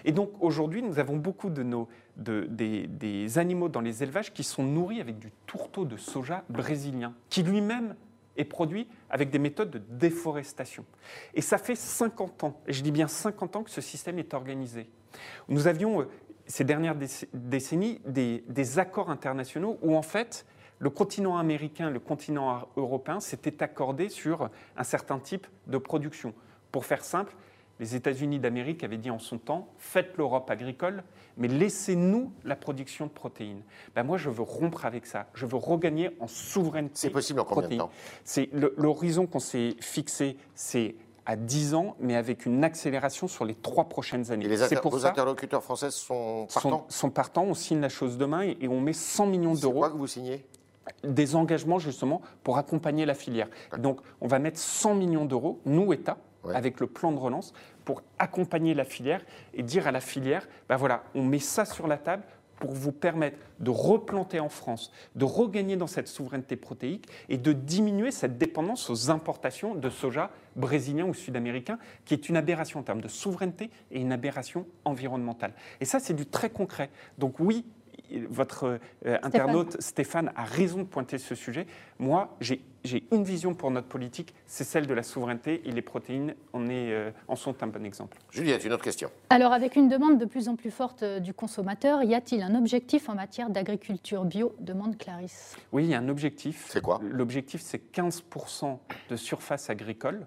Et 0.05 0.13
donc 0.13 0.31
aujourd'hui, 0.41 0.83
nous 0.83 0.99
avons 0.99 1.17
beaucoup 1.17 1.49
de 1.49 1.63
nos, 1.63 1.89
des, 2.17 3.39
animaux 3.39 3.69
dans 3.69 3.81
les 3.81 4.03
élevages 4.03 4.33
qui 4.33 4.43
sont 4.43 4.65
nourris 4.65 5.01
avec 5.01 5.19
du 5.19 5.31
tourteau 5.47 5.85
de 5.85 5.97
soja 5.97 6.45
brésilien, 6.51 7.15
qui 7.31 7.43
lui-même 7.43 7.95
est 8.37 8.45
produit 8.45 8.89
avec 9.09 9.31
des 9.31 9.39
méthodes 9.39 9.71
de 9.71 9.79
déforestation. 9.79 10.85
Et 11.35 11.41
ça 11.41 11.59
fait 11.59 11.77
50 11.77 12.45
ans, 12.45 12.61
et 12.67 12.73
je 12.73 12.83
dis 12.83 12.93
bien 12.93 13.09
50 13.09 13.57
ans 13.57 13.63
que 13.63 13.71
ce 13.71 13.81
système 13.81 14.19
est 14.19 14.35
organisé. 14.35 14.91
Nous 15.49 15.67
avions, 15.67 16.01
euh, 16.01 16.09
ces 16.47 16.65
dernières 16.65 16.97
décennies, 17.33 18.01
des, 18.07 18.43
des 18.49 18.79
accords 18.79 19.11
internationaux 19.11 19.79
où 19.83 19.97
en 19.97 20.03
fait, 20.03 20.45
le 20.79 20.91
continent 20.91 21.37
américain, 21.39 21.91
le 21.91 22.01
continent 22.01 22.69
européen 22.77 23.21
s'étaient 23.21 23.63
accordés 23.63 24.09
sur 24.09 24.51
un 24.77 24.83
certain 24.83 25.21
type 25.21 25.47
de 25.69 25.79
production. 25.79 26.35
Pour 26.73 26.85
faire 26.85 27.05
simple, 27.05 27.35
les 27.81 27.95
États-Unis 27.97 28.39
d'Amérique 28.39 28.85
avaient 28.85 28.97
dit 28.97 29.11
en 29.11 29.19
son 29.19 29.39
temps 29.39 29.69
faites 29.79 30.17
l'Europe 30.17 30.51
agricole, 30.51 31.03
mais 31.37 31.49
laissez-nous 31.49 32.33
la 32.45 32.57
production 32.57 33.07
de 33.07 33.11
protéines. 33.11 33.63
Ben 33.95 34.03
moi, 34.03 34.19
je 34.19 34.31
veux 34.31 34.43
rompre 34.43 34.85
avec 34.85 35.07
ça. 35.07 35.27
Je 35.35 35.47
veux 35.47 35.57
regagner 35.57 36.11
en 36.21 36.27
souveraineté. 36.27 36.95
C'est 36.95 37.11
possible 37.11 37.41
en 37.41 37.45
combien 37.45 37.69
de 37.69 37.77
temps? 37.77 37.91
C'est 38.25 38.49
l'horizon 38.53 39.27
qu'on 39.27 39.41
s'est 39.41 39.77
fixé, 39.81 40.37
c'est 40.55 40.95
à 41.25 41.37
10 41.37 41.75
ans, 41.75 41.97
mais 42.01 42.17
avec 42.17 42.47
une 42.47 42.65
accélération 42.65 43.29
sur 43.29 43.45
les 43.45 43.55
trois 43.55 43.85
prochaines 43.85 44.31
années. 44.33 44.45
Et 44.45 44.49
les 44.49 44.77
pour 44.77 44.91
vos 44.91 45.07
interlocuteurs 45.07 45.63
français 45.63 45.91
sont 45.91 46.47
partants? 46.53 46.87
sont, 46.89 47.11
partants, 47.11 47.45
on 47.45 47.55
signe 47.55 47.81
la 47.81 47.89
chose 47.89 48.19
demain 48.19 48.43
et, 48.43 48.69
on 48.69 48.81
met 48.81 48.93
100 48.93 49.27
millions 49.27 49.55
d'euros. 49.55 49.75
C'est 49.75 49.79
quoi 49.79 49.91
que 49.91 49.97
vous 49.97 50.07
signez? 50.07 50.45
Des 51.05 51.37
engagements 51.37 51.79
justement 51.79 52.23
pour 52.43 52.59
accompagner 52.59 53.07
la 53.07 53.15
filière. 53.15 53.49
Donc 53.79 54.01
on 54.21 54.27
va 54.27 54.41
mettre 54.41 54.59
100 54.59 54.97
millions 54.97 55.25
d'euros, 55.25 55.61
nous, 55.65 55.93
État, 55.93 56.17
avec 56.53 56.81
le 56.81 56.87
plan 56.87 57.13
de 57.13 57.19
relance, 57.19 57.53
pour 57.85 58.03
accompagner 58.19 58.75
la 58.75 58.85
filière 58.85 59.25
et 59.55 59.63
dire 59.63 59.87
à 59.87 59.93
la 59.93 60.01
filière, 60.01 60.49
ben 60.69 60.77
voilà, 60.77 61.05
on 61.15 61.23
met 61.23 61.39
ça 61.39 61.65
sur 61.65 61.87
la 61.87 61.99
table 61.99 62.23
pour 62.63 62.73
vous 62.75 62.93
permettre 62.93 63.39
de 63.59 63.71
replanter 63.71 64.39
en 64.39 64.49
France, 64.49 64.93
de 65.17 65.25
regagner 65.25 65.77
dans 65.77 65.89
cette 65.89 66.07
souveraineté 66.07 66.55
protéique 66.55 67.09
et 67.29 67.37
de 67.37 67.53
diminuer 67.53 68.13
cette 68.13 68.39
dépendance 68.39 68.89
aux 68.89 69.11
importations 69.11 69.75
de 69.75 69.91
soja 69.91 70.31
brésilien 70.55 71.05
ou 71.07 71.13
sud-américain, 71.13 71.81
qui 72.05 72.15
est 72.15 72.29
une 72.29 72.37
aberration 72.37 72.79
en 72.79 72.83
termes 72.85 73.01
de 73.01 73.09
souveraineté 73.09 73.71
et 73.91 74.01
une 74.01 74.13
aberration 74.13 74.65
environnementale. 74.85 75.55
Et 75.81 75.85
ça, 75.85 75.99
c'est 75.99 76.15
du 76.15 76.25
très 76.25 76.51
concret. 76.51 76.91
Donc 77.19 77.41
oui, 77.41 77.67
votre 78.21 78.79
euh, 79.07 79.19
internaute 79.23 79.81
Stéphane 79.81 80.33
a 80.37 80.45
raison 80.45 80.79
de 80.79 80.85
pointer 80.85 81.19
ce 81.19 81.35
sujet. 81.35 81.67
Moi, 81.99 82.37
j'ai 82.41 82.63
une 83.13 83.25
vision 83.25 83.55
pour 83.55 83.71
notre 83.71 83.87
politique, 83.87 84.35
c'est 84.47 84.65
celle 84.65 84.87
de 84.87 84.95
la 84.95 85.03
souveraineté 85.03 85.63
et 85.65 85.73
les 85.73 85.83
protéines 85.83 86.35
en, 86.53 86.69
est, 86.69 86.93
euh, 86.93 87.11
en 87.29 87.37
sont 87.37 87.63
un 87.63 87.67
bon 87.67 87.85
exemple. 87.85 88.19
Juliette, 88.31 88.65
une 88.65 88.73
autre 88.73 88.85
question. 88.85 89.11
Alors, 89.31 89.53
avec 89.53 89.77
une 89.77 89.89
demande 89.89 90.19
de 90.19 90.25
plus 90.25 90.49
en 90.49 90.57
plus 90.57 90.71
forte 90.71 91.03
euh, 91.03 91.21
du 91.21 91.35
consommateur, 91.35 92.03
y 92.03 92.15
a-t-il 92.15 92.43
un 92.43 92.55
objectif 92.55 93.09
en 93.09 93.15
matière 93.15 93.51
d'agriculture 93.51 94.25
bio 94.25 94.55
demande 94.61 94.99
Clarisse. 94.99 95.57
Oui, 95.73 95.85
il 95.85 95.91
y 95.91 95.95
a 95.95 95.99
un 95.99 96.09
objectif. 96.09 96.67
C'est 96.69 96.83
quoi? 96.83 97.01
L'objectif, 97.03 97.61
c'est 97.61 97.93
15% 97.93 98.79
de 99.11 99.17
surface 99.17 99.71
agricole 99.71 100.27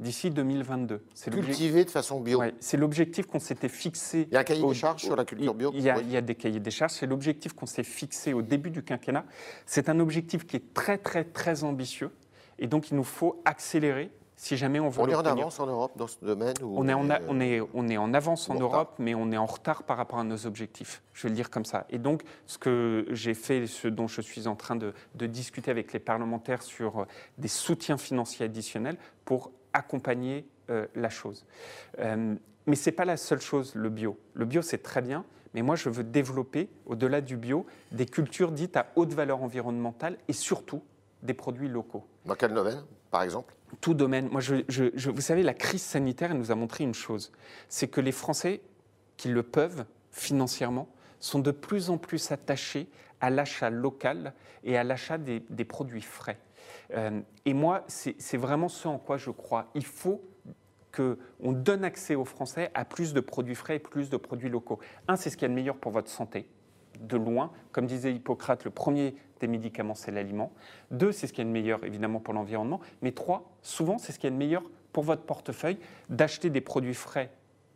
d'ici 0.00 0.30
2022. 0.30 1.02
Cultiver 1.30 1.84
de 1.84 1.90
façon 1.90 2.20
bio. 2.20 2.42
c'est 2.58 2.76
l'objectif 2.76 3.26
qu'on 3.26 3.38
s'était 3.38 3.68
fixé. 3.68 4.26
Il 4.30 4.34
y 4.34 4.36
a 4.36 4.40
un 4.40 4.44
cahier 4.44 4.66
des 4.66 4.74
charges 4.74 5.02
sur 5.02 5.14
la 5.14 5.24
culture 5.24 5.54
bio 5.54 5.70
il 5.74 5.82
y, 5.82 5.90
a, 5.90 6.00
il 6.00 6.10
y, 6.10 6.16
a, 6.16 6.20
des 6.20 6.34
cahiers 6.34 6.60
des 6.60 6.70
charges. 6.70 6.92
C'est 6.92 7.06
l'objectif 7.06 7.52
qu'on 7.52 7.66
s'est 7.66 7.84
fixé 7.84 8.32
au 8.32 8.42
début 8.42 8.70
du 8.70 8.82
quinquennat. 8.82 9.24
C'est 9.66 9.88
un 9.88 10.00
objectif 10.00 10.46
qui 10.46 10.56
est 10.56 10.74
très, 10.74 10.98
très, 10.98 11.24
très 11.24 11.64
ambitieux. 11.64 12.10
Et 12.58 12.66
donc, 12.66 12.90
il 12.90 12.96
nous 12.96 13.04
faut 13.04 13.40
accélérer 13.44 14.10
si 14.36 14.56
jamais 14.56 14.80
on 14.80 14.88
veut. 14.88 15.02
On 15.02 15.08
est 15.08 15.14
en 15.14 15.20
avance 15.20 15.60
en 15.60 15.66
Europe 15.66 15.92
dans 15.96 16.06
ce 16.06 16.16
domaine 16.22 16.54
on, 16.62 16.88
est 16.88 16.94
en 16.94 17.06
on, 17.28 17.40
est, 17.40 17.60
on 17.74 17.88
est 17.88 17.98
en 17.98 18.14
avance 18.14 18.48
en 18.48 18.54
Europe, 18.54 18.94
mais 18.98 19.14
on 19.14 19.30
est 19.32 19.36
en 19.36 19.44
retard 19.44 19.82
par 19.82 19.98
rapport 19.98 20.18
à 20.18 20.24
nos 20.24 20.46
objectifs. 20.46 21.02
Je 21.12 21.24
vais 21.24 21.28
le 21.28 21.34
dire 21.34 21.50
comme 21.50 21.66
ça. 21.66 21.86
Et 21.90 21.98
donc, 21.98 22.22
ce 22.46 22.56
que 22.56 23.04
j'ai 23.10 23.34
fait, 23.34 23.66
ce 23.66 23.86
dont 23.86 24.08
je 24.08 24.22
suis 24.22 24.46
en 24.46 24.56
train 24.56 24.76
de, 24.76 24.94
de 25.14 25.26
discuter 25.26 25.70
avec 25.70 25.92
les 25.92 25.98
parlementaires 25.98 26.62
sur 26.62 27.06
des 27.36 27.48
soutiens 27.48 27.98
financiers 27.98 28.46
additionnels 28.46 28.96
pour 29.26 29.52
accompagner 29.72 30.46
euh, 30.70 30.86
la 30.94 31.10
chose. 31.10 31.46
Euh, 31.98 32.34
mais 32.66 32.76
ce 32.76 32.90
n'est 32.90 32.96
pas 32.96 33.04
la 33.04 33.16
seule 33.16 33.40
chose, 33.40 33.74
le 33.74 33.88
bio. 33.88 34.18
Le 34.34 34.44
bio, 34.44 34.62
c'est 34.62 34.82
très 34.82 35.02
bien, 35.02 35.24
mais 35.54 35.62
moi, 35.62 35.76
je 35.76 35.88
veux 35.88 36.04
développer, 36.04 36.68
au-delà 36.86 37.20
du 37.20 37.36
bio, 37.36 37.66
des 37.92 38.06
cultures 38.06 38.52
dites 38.52 38.76
à 38.76 38.92
haute 38.96 39.12
valeur 39.12 39.42
environnementale 39.42 40.16
et 40.28 40.32
surtout 40.32 40.82
des 41.22 41.34
produits 41.34 41.68
locaux. 41.68 42.06
Dans 42.24 42.34
quel 42.34 42.54
domaine, 42.54 42.82
par 43.10 43.22
exemple? 43.22 43.54
Tout 43.80 43.94
domaine. 43.94 44.28
Moi, 44.28 44.40
je, 44.40 45.10
vous 45.10 45.20
savez, 45.20 45.42
la 45.42 45.54
crise 45.54 45.82
sanitaire 45.82 46.34
nous 46.34 46.50
a 46.50 46.54
montré 46.54 46.84
une 46.84 46.94
chose, 46.94 47.32
c'est 47.68 47.88
que 47.88 48.00
les 48.00 48.12
Français, 48.12 48.62
qui 49.16 49.28
le 49.28 49.42
peuvent 49.42 49.84
financièrement, 50.10 50.88
sont 51.18 51.38
de 51.38 51.50
plus 51.50 51.90
en 51.90 51.98
plus 51.98 52.32
attachés 52.32 52.88
à 53.20 53.28
l'achat 53.30 53.70
local 53.70 54.32
et 54.64 54.78
à 54.78 54.84
l'achat 54.84 55.18
des, 55.18 55.42
des 55.50 55.64
produits 55.64 56.00
frais. 56.00 56.38
Euh, 56.94 57.20
et 57.44 57.54
moi, 57.54 57.84
c'est 57.86 58.36
vraiment 58.36 58.68
ce 58.68 58.88
en 58.88 58.98
quoi 58.98 59.16
je 59.16 59.30
crois. 59.30 59.70
Il 59.74 59.84
faut 59.84 60.22
qu'on 60.92 61.52
donne 61.52 61.84
accès 61.84 62.14
aux 62.14 62.24
Français 62.24 62.70
à 62.74 62.84
plus 62.84 63.12
de 63.12 63.20
produits 63.20 63.54
frais 63.54 63.76
et 63.76 63.78
plus 63.78 64.10
de 64.10 64.16
produits 64.16 64.48
locaux. 64.48 64.80
Un, 65.08 65.16
c'est 65.16 65.30
ce 65.30 65.36
qui 65.36 65.44
est 65.44 65.48
le 65.48 65.54
meilleur 65.54 65.76
pour 65.76 65.92
votre 65.92 66.10
santé, 66.10 66.48
de 67.00 67.16
loin. 67.16 67.52
Comme 67.72 67.86
disait 67.86 68.12
Hippocrate, 68.12 68.64
le 68.64 68.70
premier 68.70 69.14
des 69.40 69.46
médicaments, 69.46 69.94
c'est 69.94 70.10
l'aliment. 70.10 70.52
Deux, 70.90 71.12
c'est 71.12 71.26
ce 71.26 71.32
qui 71.32 71.40
est 71.40 71.44
le 71.44 71.50
meilleur, 71.50 71.84
évidemment, 71.84 72.20
pour 72.20 72.34
l'environnement. 72.34 72.80
Mais 73.02 73.12
trois, 73.12 73.52
souvent, 73.62 73.98
c'est 73.98 74.12
ce 74.12 74.18
qui 74.18 74.26
est 74.26 74.30
le 74.30 74.36
meilleur 74.36 74.62
pour 74.92 75.04
votre 75.04 75.22
portefeuille, 75.22 75.78
d'acheter 76.08 76.50
des 76.50 76.60
produits 76.60 76.94
frais 76.94 77.30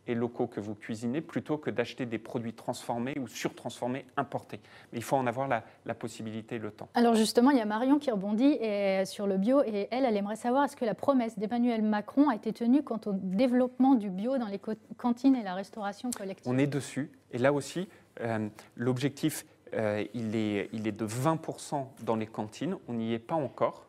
et 0.07 0.15
locaux 0.15 0.47
que 0.47 0.59
vous 0.59 0.75
cuisinez 0.75 1.21
plutôt 1.21 1.57
que 1.57 1.69
d'acheter 1.69 2.05
des 2.05 2.17
produits 2.17 2.53
transformés 2.53 3.17
ou 3.19 3.27
surtransformés 3.27 4.05
importés. 4.17 4.59
Mais 4.91 4.99
il 4.99 5.03
faut 5.03 5.15
en 5.15 5.27
avoir 5.27 5.47
la, 5.47 5.63
possibilité 5.95 6.55
et 6.55 6.59
le 6.59 6.71
temps. 6.71 6.89
Alors 6.93 7.15
justement, 7.15 7.51
il 7.51 7.57
y 7.57 7.61
a 7.61 7.65
Marion 7.65 7.99
qui 7.99 8.11
rebondit 8.11 8.59
sur 9.05 9.27
le 9.27 9.37
bio 9.37 9.63
et 9.63 9.87
elle, 9.91 10.05
elle 10.05 10.17
aimerait 10.17 10.35
savoir 10.35 10.65
est-ce 10.65 10.75
que 10.75 10.85
la 10.85 10.93
promesse 10.93 11.39
d'Emmanuel 11.39 11.81
Macron 11.81 12.29
a 12.29 12.35
été 12.35 12.51
tenue 12.53 12.83
quant 12.83 12.99
au 13.05 13.13
développement 13.13 13.95
du 13.95 14.09
bio 14.09 14.37
dans 14.37 14.47
les 14.47 14.59
cantines 14.97 15.35
et 15.35 15.43
la 15.43 15.55
restauration 15.55 16.11
collective? 16.11 16.51
On 16.51 16.57
est 16.57 16.67
dessus 16.67 17.09
et 17.31 17.37
là 17.37 17.51
aussi, 17.51 17.87
euh, 18.21 18.47
l'objectif, 18.75 19.45
euh, 19.73 20.05
il, 20.13 20.35
est, 20.35 20.69
il 20.71 20.87
est 20.87 20.91
de 20.91 21.05
20% 21.05 21.85
dans 22.01 22.15
les 22.15 22.27
cantines, 22.27 22.77
on 22.87 22.93
n'y 22.93 23.13
est 23.13 23.19
pas 23.19 23.35
encore. 23.35 23.85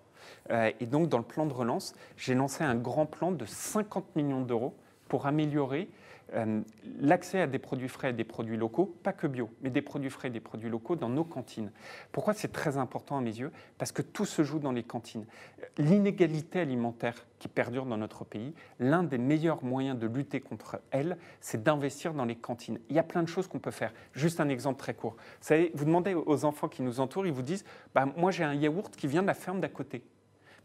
Euh, 0.50 0.72
et 0.80 0.86
donc 0.86 1.08
dans 1.08 1.18
le 1.18 1.24
plan 1.24 1.46
de 1.46 1.52
relance, 1.52 1.94
j'ai 2.16 2.34
lancé 2.34 2.64
un 2.64 2.74
grand 2.74 3.06
plan 3.06 3.30
de 3.30 3.44
50 3.44 4.16
millions 4.16 4.40
d'euros 4.40 4.74
pour 5.08 5.26
améliorer 5.26 5.88
euh, 6.34 6.60
l'accès 7.00 7.40
à 7.40 7.46
des 7.46 7.58
produits 7.58 7.88
frais 7.88 8.10
et 8.10 8.12
des 8.12 8.24
produits 8.24 8.56
locaux, 8.56 8.96
pas 9.02 9.12
que 9.12 9.26
bio, 9.26 9.48
mais 9.62 9.70
des 9.70 9.82
produits 9.82 10.10
frais 10.10 10.28
et 10.28 10.30
des 10.30 10.40
produits 10.40 10.68
locaux 10.68 10.96
dans 10.96 11.08
nos 11.08 11.24
cantines. 11.24 11.70
Pourquoi 12.10 12.34
c'est 12.34 12.52
très 12.52 12.78
important 12.78 13.16
à 13.16 13.20
mes 13.20 13.38
yeux? 13.38 13.52
Parce 13.78 13.92
que 13.92 14.02
tout 14.02 14.24
se 14.24 14.42
joue 14.42 14.58
dans 14.58 14.72
les 14.72 14.82
cantines. 14.82 15.24
L'inégalité 15.78 16.60
alimentaire 16.60 17.26
qui 17.38 17.48
perdure 17.48 17.86
dans 17.86 17.96
notre 17.96 18.24
pays, 18.24 18.54
l'un 18.80 19.04
des 19.04 19.18
meilleurs 19.18 19.62
moyens 19.62 19.98
de 19.98 20.06
lutter 20.06 20.40
contre 20.40 20.80
elle, 20.90 21.16
c'est 21.40 21.62
d'investir 21.62 22.12
dans 22.12 22.24
les 22.24 22.36
cantines. 22.36 22.80
Il 22.90 22.96
y 22.96 22.98
a 22.98 23.04
plein 23.04 23.22
de 23.22 23.28
choses 23.28 23.46
qu'on 23.46 23.58
peut 23.60 23.70
faire. 23.70 23.92
Juste 24.12 24.40
un 24.40 24.48
exemple 24.48 24.80
très 24.80 24.94
court. 24.94 25.14
Vous, 25.14 25.46
savez, 25.46 25.70
vous 25.74 25.84
demandez 25.84 26.14
aux 26.14 26.44
enfants 26.44 26.68
qui 26.68 26.82
nous 26.82 26.98
entourent, 26.98 27.26
ils 27.26 27.32
vous 27.32 27.42
disent 27.42 27.64
bah, 27.94 28.06
Moi 28.16 28.32
j'ai 28.32 28.44
un 28.44 28.54
yaourt 28.54 28.94
qui 28.96 29.06
vient 29.06 29.22
de 29.22 29.28
la 29.28 29.34
ferme 29.34 29.60
d'à 29.60 29.68
côté. 29.68 30.02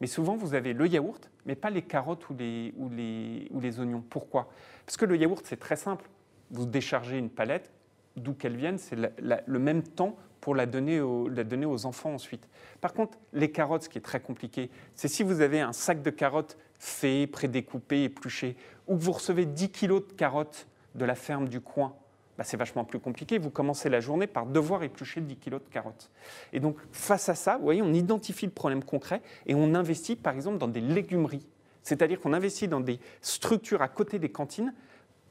Mais 0.02 0.08
souvent, 0.08 0.36
vous 0.36 0.56
avez 0.56 0.74
le 0.74 0.88
yaourt, 0.88 1.30
mais 1.46 1.56
pas 1.56 1.70
les 1.70 1.84
carottes 1.84 2.28
ou 2.30 2.36
les, 2.36 3.80
oignons. 3.80 4.04
Pourquoi? 4.10 4.50
Parce 4.86 4.98
que 4.98 5.06
le 5.06 5.16
yaourt, 5.16 5.46
c'est 5.46 5.60
très 5.60 5.76
simple. 5.76 6.10
Vous 6.50 6.66
déchargez 6.66 7.18
une 7.18 7.30
palette, 7.30 7.72
d'où 8.18 8.34
qu'elle 8.34 8.58
vienne, 8.58 8.80
c'est 8.80 8.98
le 8.98 9.60
même 9.60 9.84
temps 9.84 10.18
pour 10.42 10.56
la 10.56 10.66
donner, 10.66 11.00
aux, 11.00 11.30
la 11.30 11.44
donner 11.44 11.68
aux 11.68 11.86
enfants 11.86 12.16
ensuite. 12.16 12.50
Par 12.82 12.94
contre, 12.94 13.20
les 13.32 13.52
carottes, 13.52 13.84
ce 13.84 13.90
qui 13.90 14.00
est 14.00 14.02
très 14.02 14.20
compliqué, 14.20 14.72
c'est 14.96 15.08
si 15.08 15.22
vous 15.22 15.40
avez 15.40 15.62
un 15.62 15.72
sac 15.72 16.02
de 16.02 16.10
carottes 16.10 16.58
fait, 16.80 17.28
prédécoupé, 17.28 18.06
épluché, 18.06 18.58
ou 18.88 18.98
que 18.98 19.04
vous 19.04 19.12
recevez 19.12 19.46
10 19.46 19.70
kilos 19.70 20.08
de 20.08 20.14
carottes 20.14 20.68
de 20.96 21.06
la 21.06 21.16
ferme 21.16 21.48
du 21.48 21.62
coin 21.62 21.96
bah, 22.38 22.44
c'est 22.44 22.58
vachement 22.58 22.84
plus 22.84 23.00
compliqué. 23.00 23.38
Vous 23.38 23.50
commencez 23.50 23.90
la 23.90 24.00
journée 24.00 24.28
par 24.28 24.46
devoir 24.46 24.84
éplucher 24.84 25.22
10 25.22 25.36
kilos 25.38 25.62
de 25.64 25.70
carottes. 25.70 26.10
Et 26.54 26.60
donc, 26.60 26.78
face 26.92 27.30
à 27.30 27.36
ça, 27.36 27.58
vous 27.58 27.64
voyez, 27.64 27.82
on 27.82 27.94
identifie 27.94 28.46
le 28.46 28.52
problème 28.52 28.84
concret 28.84 29.22
et 29.46 29.56
on 29.56 29.76
investit, 29.76 30.16
par 30.16 30.34
exemple, 30.34 30.58
dans 30.58 30.68
des 30.68 30.82
légumeries. 30.82 31.46
C'est-à-dire 31.84 32.20
qu'on 32.20 32.34
investit 32.34 32.68
dans 32.68 32.80
des 32.80 33.00
structures 33.22 33.82
à 33.82 33.88
côté 33.88 34.20
des 34.20 34.30
cantines 34.30 34.74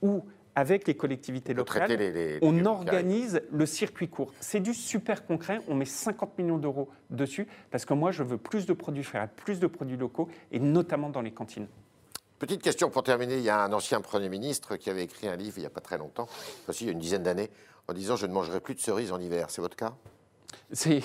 où, 0.02 0.24
avec 0.54 0.86
les 0.88 0.96
collectivités 0.96 1.54
locales, 1.54 2.38
on 2.42 2.64
organise 2.64 3.40
le 3.50 3.66
circuit 3.66 4.08
court. 4.08 4.32
C'est 4.40 4.60
du 4.60 4.74
super 4.74 5.24
concret. 5.24 5.60
On 5.68 5.74
met 5.74 5.84
50 5.84 6.38
millions 6.38 6.58
d'euros 6.58 6.88
dessus 7.08 7.46
parce 7.70 7.84
que 7.84 7.94
moi, 7.94 8.10
je 8.10 8.22
veux 8.22 8.38
plus 8.38 8.66
de 8.66 8.72
produits 8.72 9.04
frais, 9.04 9.28
plus 9.36 9.60
de 9.60 9.66
produits 9.66 9.96
locaux 9.96 10.28
et 10.50 10.58
notamment 10.58 11.08
dans 11.08 11.22
les 11.22 11.30
cantines. 11.30 11.68
Petite 12.40 12.62
question 12.62 12.88
pour 12.88 13.02
terminer. 13.02 13.36
Il 13.36 13.42
y 13.42 13.50
a 13.50 13.62
un 13.62 13.72
ancien 13.74 14.00
Premier 14.00 14.30
ministre 14.30 14.76
qui 14.76 14.88
avait 14.88 15.04
écrit 15.04 15.28
un 15.28 15.36
livre 15.36 15.58
il 15.58 15.60
n'y 15.60 15.66
a 15.66 15.70
pas 15.70 15.82
très 15.82 15.98
longtemps, 15.98 16.26
aussi 16.68 16.84
il 16.84 16.86
y 16.86 16.90
a 16.90 16.94
une 16.94 16.98
dizaine 16.98 17.22
d'années, 17.22 17.50
en 17.86 17.92
disant 17.92 18.16
Je 18.16 18.24
ne 18.24 18.32
mangerai 18.32 18.60
plus 18.60 18.74
de 18.74 18.80
cerises 18.80 19.12
en 19.12 19.20
hiver. 19.20 19.50
C'est 19.50 19.60
votre 19.60 19.76
cas? 19.76 19.92
C'est 20.72 21.02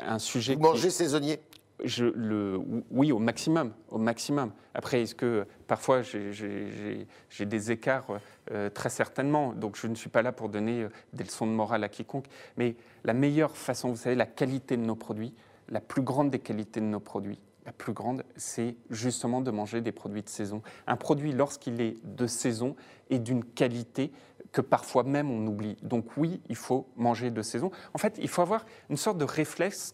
un 0.00 0.18
sujet. 0.18 0.54
Vous 0.54 0.62
mangez 0.62 0.88
saisonnier? 0.88 1.38
Je, 1.84 2.06
le, 2.06 2.58
oui, 2.90 3.12
au 3.12 3.18
maximum, 3.18 3.74
au 3.90 3.98
maximum. 3.98 4.52
Après, 4.72 5.02
est-ce 5.02 5.14
que 5.14 5.46
parfois 5.66 6.00
j'ai 6.00 7.06
des 7.40 7.70
écarts 7.70 8.06
euh, 8.50 8.70
Très 8.70 8.88
certainement. 8.88 9.52
Donc, 9.52 9.76
je 9.76 9.86
ne 9.86 9.94
suis 9.94 10.08
pas 10.08 10.22
là 10.22 10.32
pour 10.32 10.48
donner 10.48 10.84
euh, 10.84 10.88
des 11.12 11.24
leçons 11.24 11.46
de 11.46 11.52
morale 11.52 11.84
à 11.84 11.90
quiconque. 11.90 12.24
Mais 12.56 12.74
la 13.04 13.12
meilleure 13.12 13.54
façon, 13.54 13.90
vous 13.90 13.96
savez, 13.96 14.16
la 14.16 14.26
qualité 14.26 14.78
de 14.78 14.82
nos 14.82 14.96
produits, 14.96 15.34
la 15.68 15.80
plus 15.80 16.02
grande 16.02 16.30
des 16.30 16.40
qualités 16.40 16.80
de 16.80 16.86
nos 16.86 17.00
produits, 17.00 17.38
la 17.68 17.72
plus 17.72 17.92
grande, 17.92 18.24
c'est 18.34 18.76
justement 18.88 19.42
de 19.42 19.50
manger 19.50 19.82
des 19.82 19.92
produits 19.92 20.22
de 20.22 20.28
saison. 20.30 20.62
Un 20.86 20.96
produit, 20.96 21.32
lorsqu'il 21.32 21.82
est 21.82 21.96
de 22.02 22.26
saison, 22.26 22.76
est 23.10 23.18
d'une 23.18 23.44
qualité 23.44 24.10
que 24.52 24.62
parfois 24.62 25.02
même 25.02 25.30
on 25.30 25.46
oublie. 25.46 25.76
Donc 25.82 26.16
oui, 26.16 26.40
il 26.48 26.56
faut 26.56 26.88
manger 26.96 27.30
de 27.30 27.42
saison. 27.42 27.70
En 27.92 27.98
fait, 27.98 28.16
il 28.22 28.28
faut 28.28 28.40
avoir 28.40 28.64
une 28.88 28.96
sorte 28.96 29.18
de 29.18 29.26
réflexe, 29.26 29.92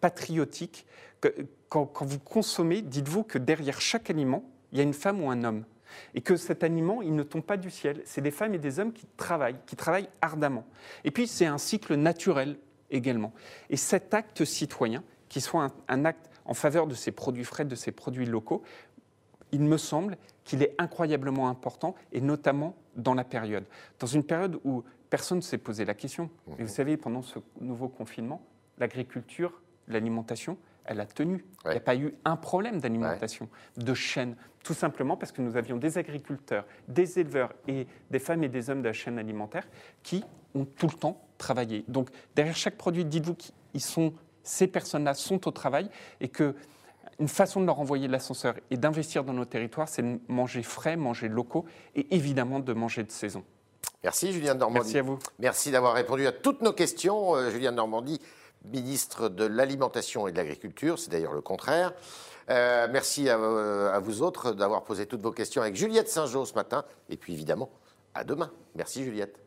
patriotique. 0.00 0.86
Que, 1.20 1.28
quand, 1.68 1.92
vous 2.00 2.18
consommez, 2.18 2.80
dites-vous 2.80 3.24
que 3.24 3.36
derrière 3.36 3.78
chaque 3.82 4.08
aliment, 4.08 4.42
il 4.72 4.78
y 4.78 4.80
a 4.80 4.84
une 4.84 4.94
femme 4.94 5.22
ou 5.22 5.30
un 5.30 5.44
homme. 5.44 5.66
Et 6.14 6.22
que 6.22 6.36
cet 6.36 6.64
aliment, 6.64 7.02
il 7.02 7.14
ne 7.14 7.22
tombe 7.22 7.42
pas 7.42 7.58
du 7.58 7.70
ciel. 7.70 8.00
C'est 8.06 8.22
des 8.22 8.30
femmes 8.30 8.54
et 8.54 8.58
des 8.58 8.80
hommes 8.80 8.94
qui 8.94 9.06
travaillent, 9.18 9.58
qui 9.66 9.76
travaillent 9.76 10.08
ardemment. 10.22 10.64
Et 11.04 11.10
puis, 11.10 11.26
c'est 11.26 11.44
un 11.44 11.58
cycle 11.58 11.96
naturel 11.96 12.56
également. 12.90 13.34
Et 13.68 13.76
cet 13.76 14.14
acte 14.14 14.46
citoyen, 14.46 15.04
qui 15.28 15.42
soit 15.42 15.70
un 15.88 16.04
acte 16.06 16.31
en 16.44 16.54
faveur 16.54 16.86
de 16.86 16.94
ces 16.94 17.12
produits 17.12 17.44
frais, 17.44 17.64
de 17.64 17.74
ces 17.74 17.92
produits 17.92 18.26
locaux, 18.26 18.62
il 19.52 19.60
me 19.60 19.76
semble 19.76 20.16
qu'il 20.44 20.62
est 20.62 20.74
incroyablement 20.78 21.48
important, 21.48 21.94
et 22.12 22.20
notamment 22.20 22.74
dans 22.96 23.14
la 23.14 23.24
période. 23.24 23.64
Dans 23.98 24.06
une 24.06 24.24
période 24.24 24.58
où 24.64 24.82
personne 25.10 25.38
ne 25.38 25.42
s'est 25.42 25.58
posé 25.58 25.84
la 25.84 25.94
question. 25.94 26.30
Et 26.58 26.62
vous 26.62 26.72
savez, 26.72 26.96
pendant 26.96 27.20
ce 27.20 27.38
nouveau 27.60 27.88
confinement, 27.88 28.40
l'agriculture, 28.78 29.60
l'alimentation, 29.88 30.56
elle 30.84 31.00
a 31.00 31.06
tenu. 31.06 31.44
Il 31.66 31.70
n'y 31.70 31.76
a 31.76 31.80
pas 31.80 31.96
eu 31.96 32.14
un 32.24 32.36
problème 32.36 32.80
d'alimentation, 32.80 33.48
de 33.76 33.94
chaîne, 33.94 34.36
tout 34.64 34.74
simplement 34.74 35.16
parce 35.16 35.30
que 35.30 35.42
nous 35.42 35.56
avions 35.56 35.76
des 35.76 35.98
agriculteurs, 35.98 36.64
des 36.88 37.18
éleveurs 37.18 37.52
et 37.68 37.86
des 38.10 38.18
femmes 38.18 38.42
et 38.42 38.48
des 38.48 38.70
hommes 38.70 38.80
de 38.80 38.88
la 38.88 38.92
chaîne 38.92 39.18
alimentaire 39.18 39.68
qui 40.02 40.24
ont 40.54 40.64
tout 40.64 40.86
le 40.86 40.94
temps 40.94 41.20
travaillé. 41.38 41.84
Donc 41.88 42.08
derrière 42.34 42.56
chaque 42.56 42.76
produit, 42.76 43.04
dites-vous 43.04 43.34
qu'ils 43.34 43.80
sont 43.80 44.14
ces 44.42 44.66
personnes-là 44.66 45.14
sont 45.14 45.46
au 45.46 45.50
travail 45.50 45.88
et 46.20 46.28
que 46.28 46.54
une 47.18 47.28
façon 47.28 47.60
de 47.60 47.66
leur 47.66 47.78
envoyer 47.78 48.08
l'ascenseur 48.08 48.54
et 48.70 48.76
d'investir 48.76 49.22
dans 49.22 49.32
nos 49.32 49.44
territoires, 49.44 49.88
c'est 49.88 50.02
de 50.02 50.18
manger 50.28 50.62
frais, 50.62 50.96
manger 50.96 51.28
locaux 51.28 51.64
et 51.94 52.14
évidemment 52.14 52.58
de 52.58 52.72
manger 52.72 53.04
de 53.04 53.10
saison. 53.10 53.44
Merci 54.02 54.32
Julien 54.32 54.54
Normandie. 54.54 54.80
Merci 54.80 54.98
à 54.98 55.02
vous. 55.02 55.18
Merci 55.38 55.70
d'avoir 55.70 55.94
répondu 55.94 56.26
à 56.26 56.32
toutes 56.32 56.62
nos 56.62 56.72
questions. 56.72 57.36
Euh, 57.36 57.50
Julien 57.50 57.70
Normandie, 57.70 58.20
ministre 58.64 59.28
de 59.28 59.44
l'Alimentation 59.44 60.26
et 60.26 60.32
de 60.32 60.36
l'Agriculture, 60.36 60.98
c'est 60.98 61.10
d'ailleurs 61.10 61.34
le 61.34 61.40
contraire. 61.40 61.92
Euh, 62.50 62.88
merci 62.90 63.28
à, 63.28 63.36
à, 63.36 63.98
vous 64.00 64.22
autres 64.22 64.52
d'avoir 64.52 64.82
posé 64.82 65.06
toutes 65.06 65.22
vos 65.22 65.30
questions 65.30 65.62
avec 65.62 65.76
Juliette 65.76 66.08
Saint-Jean 66.08 66.44
ce 66.44 66.54
matin. 66.54 66.84
Et 67.08 67.16
puis 67.16 67.32
évidemment, 67.32 67.70
à 68.14 68.24
demain. 68.24 68.50
Merci 68.74 69.04
Juliette. 69.04 69.38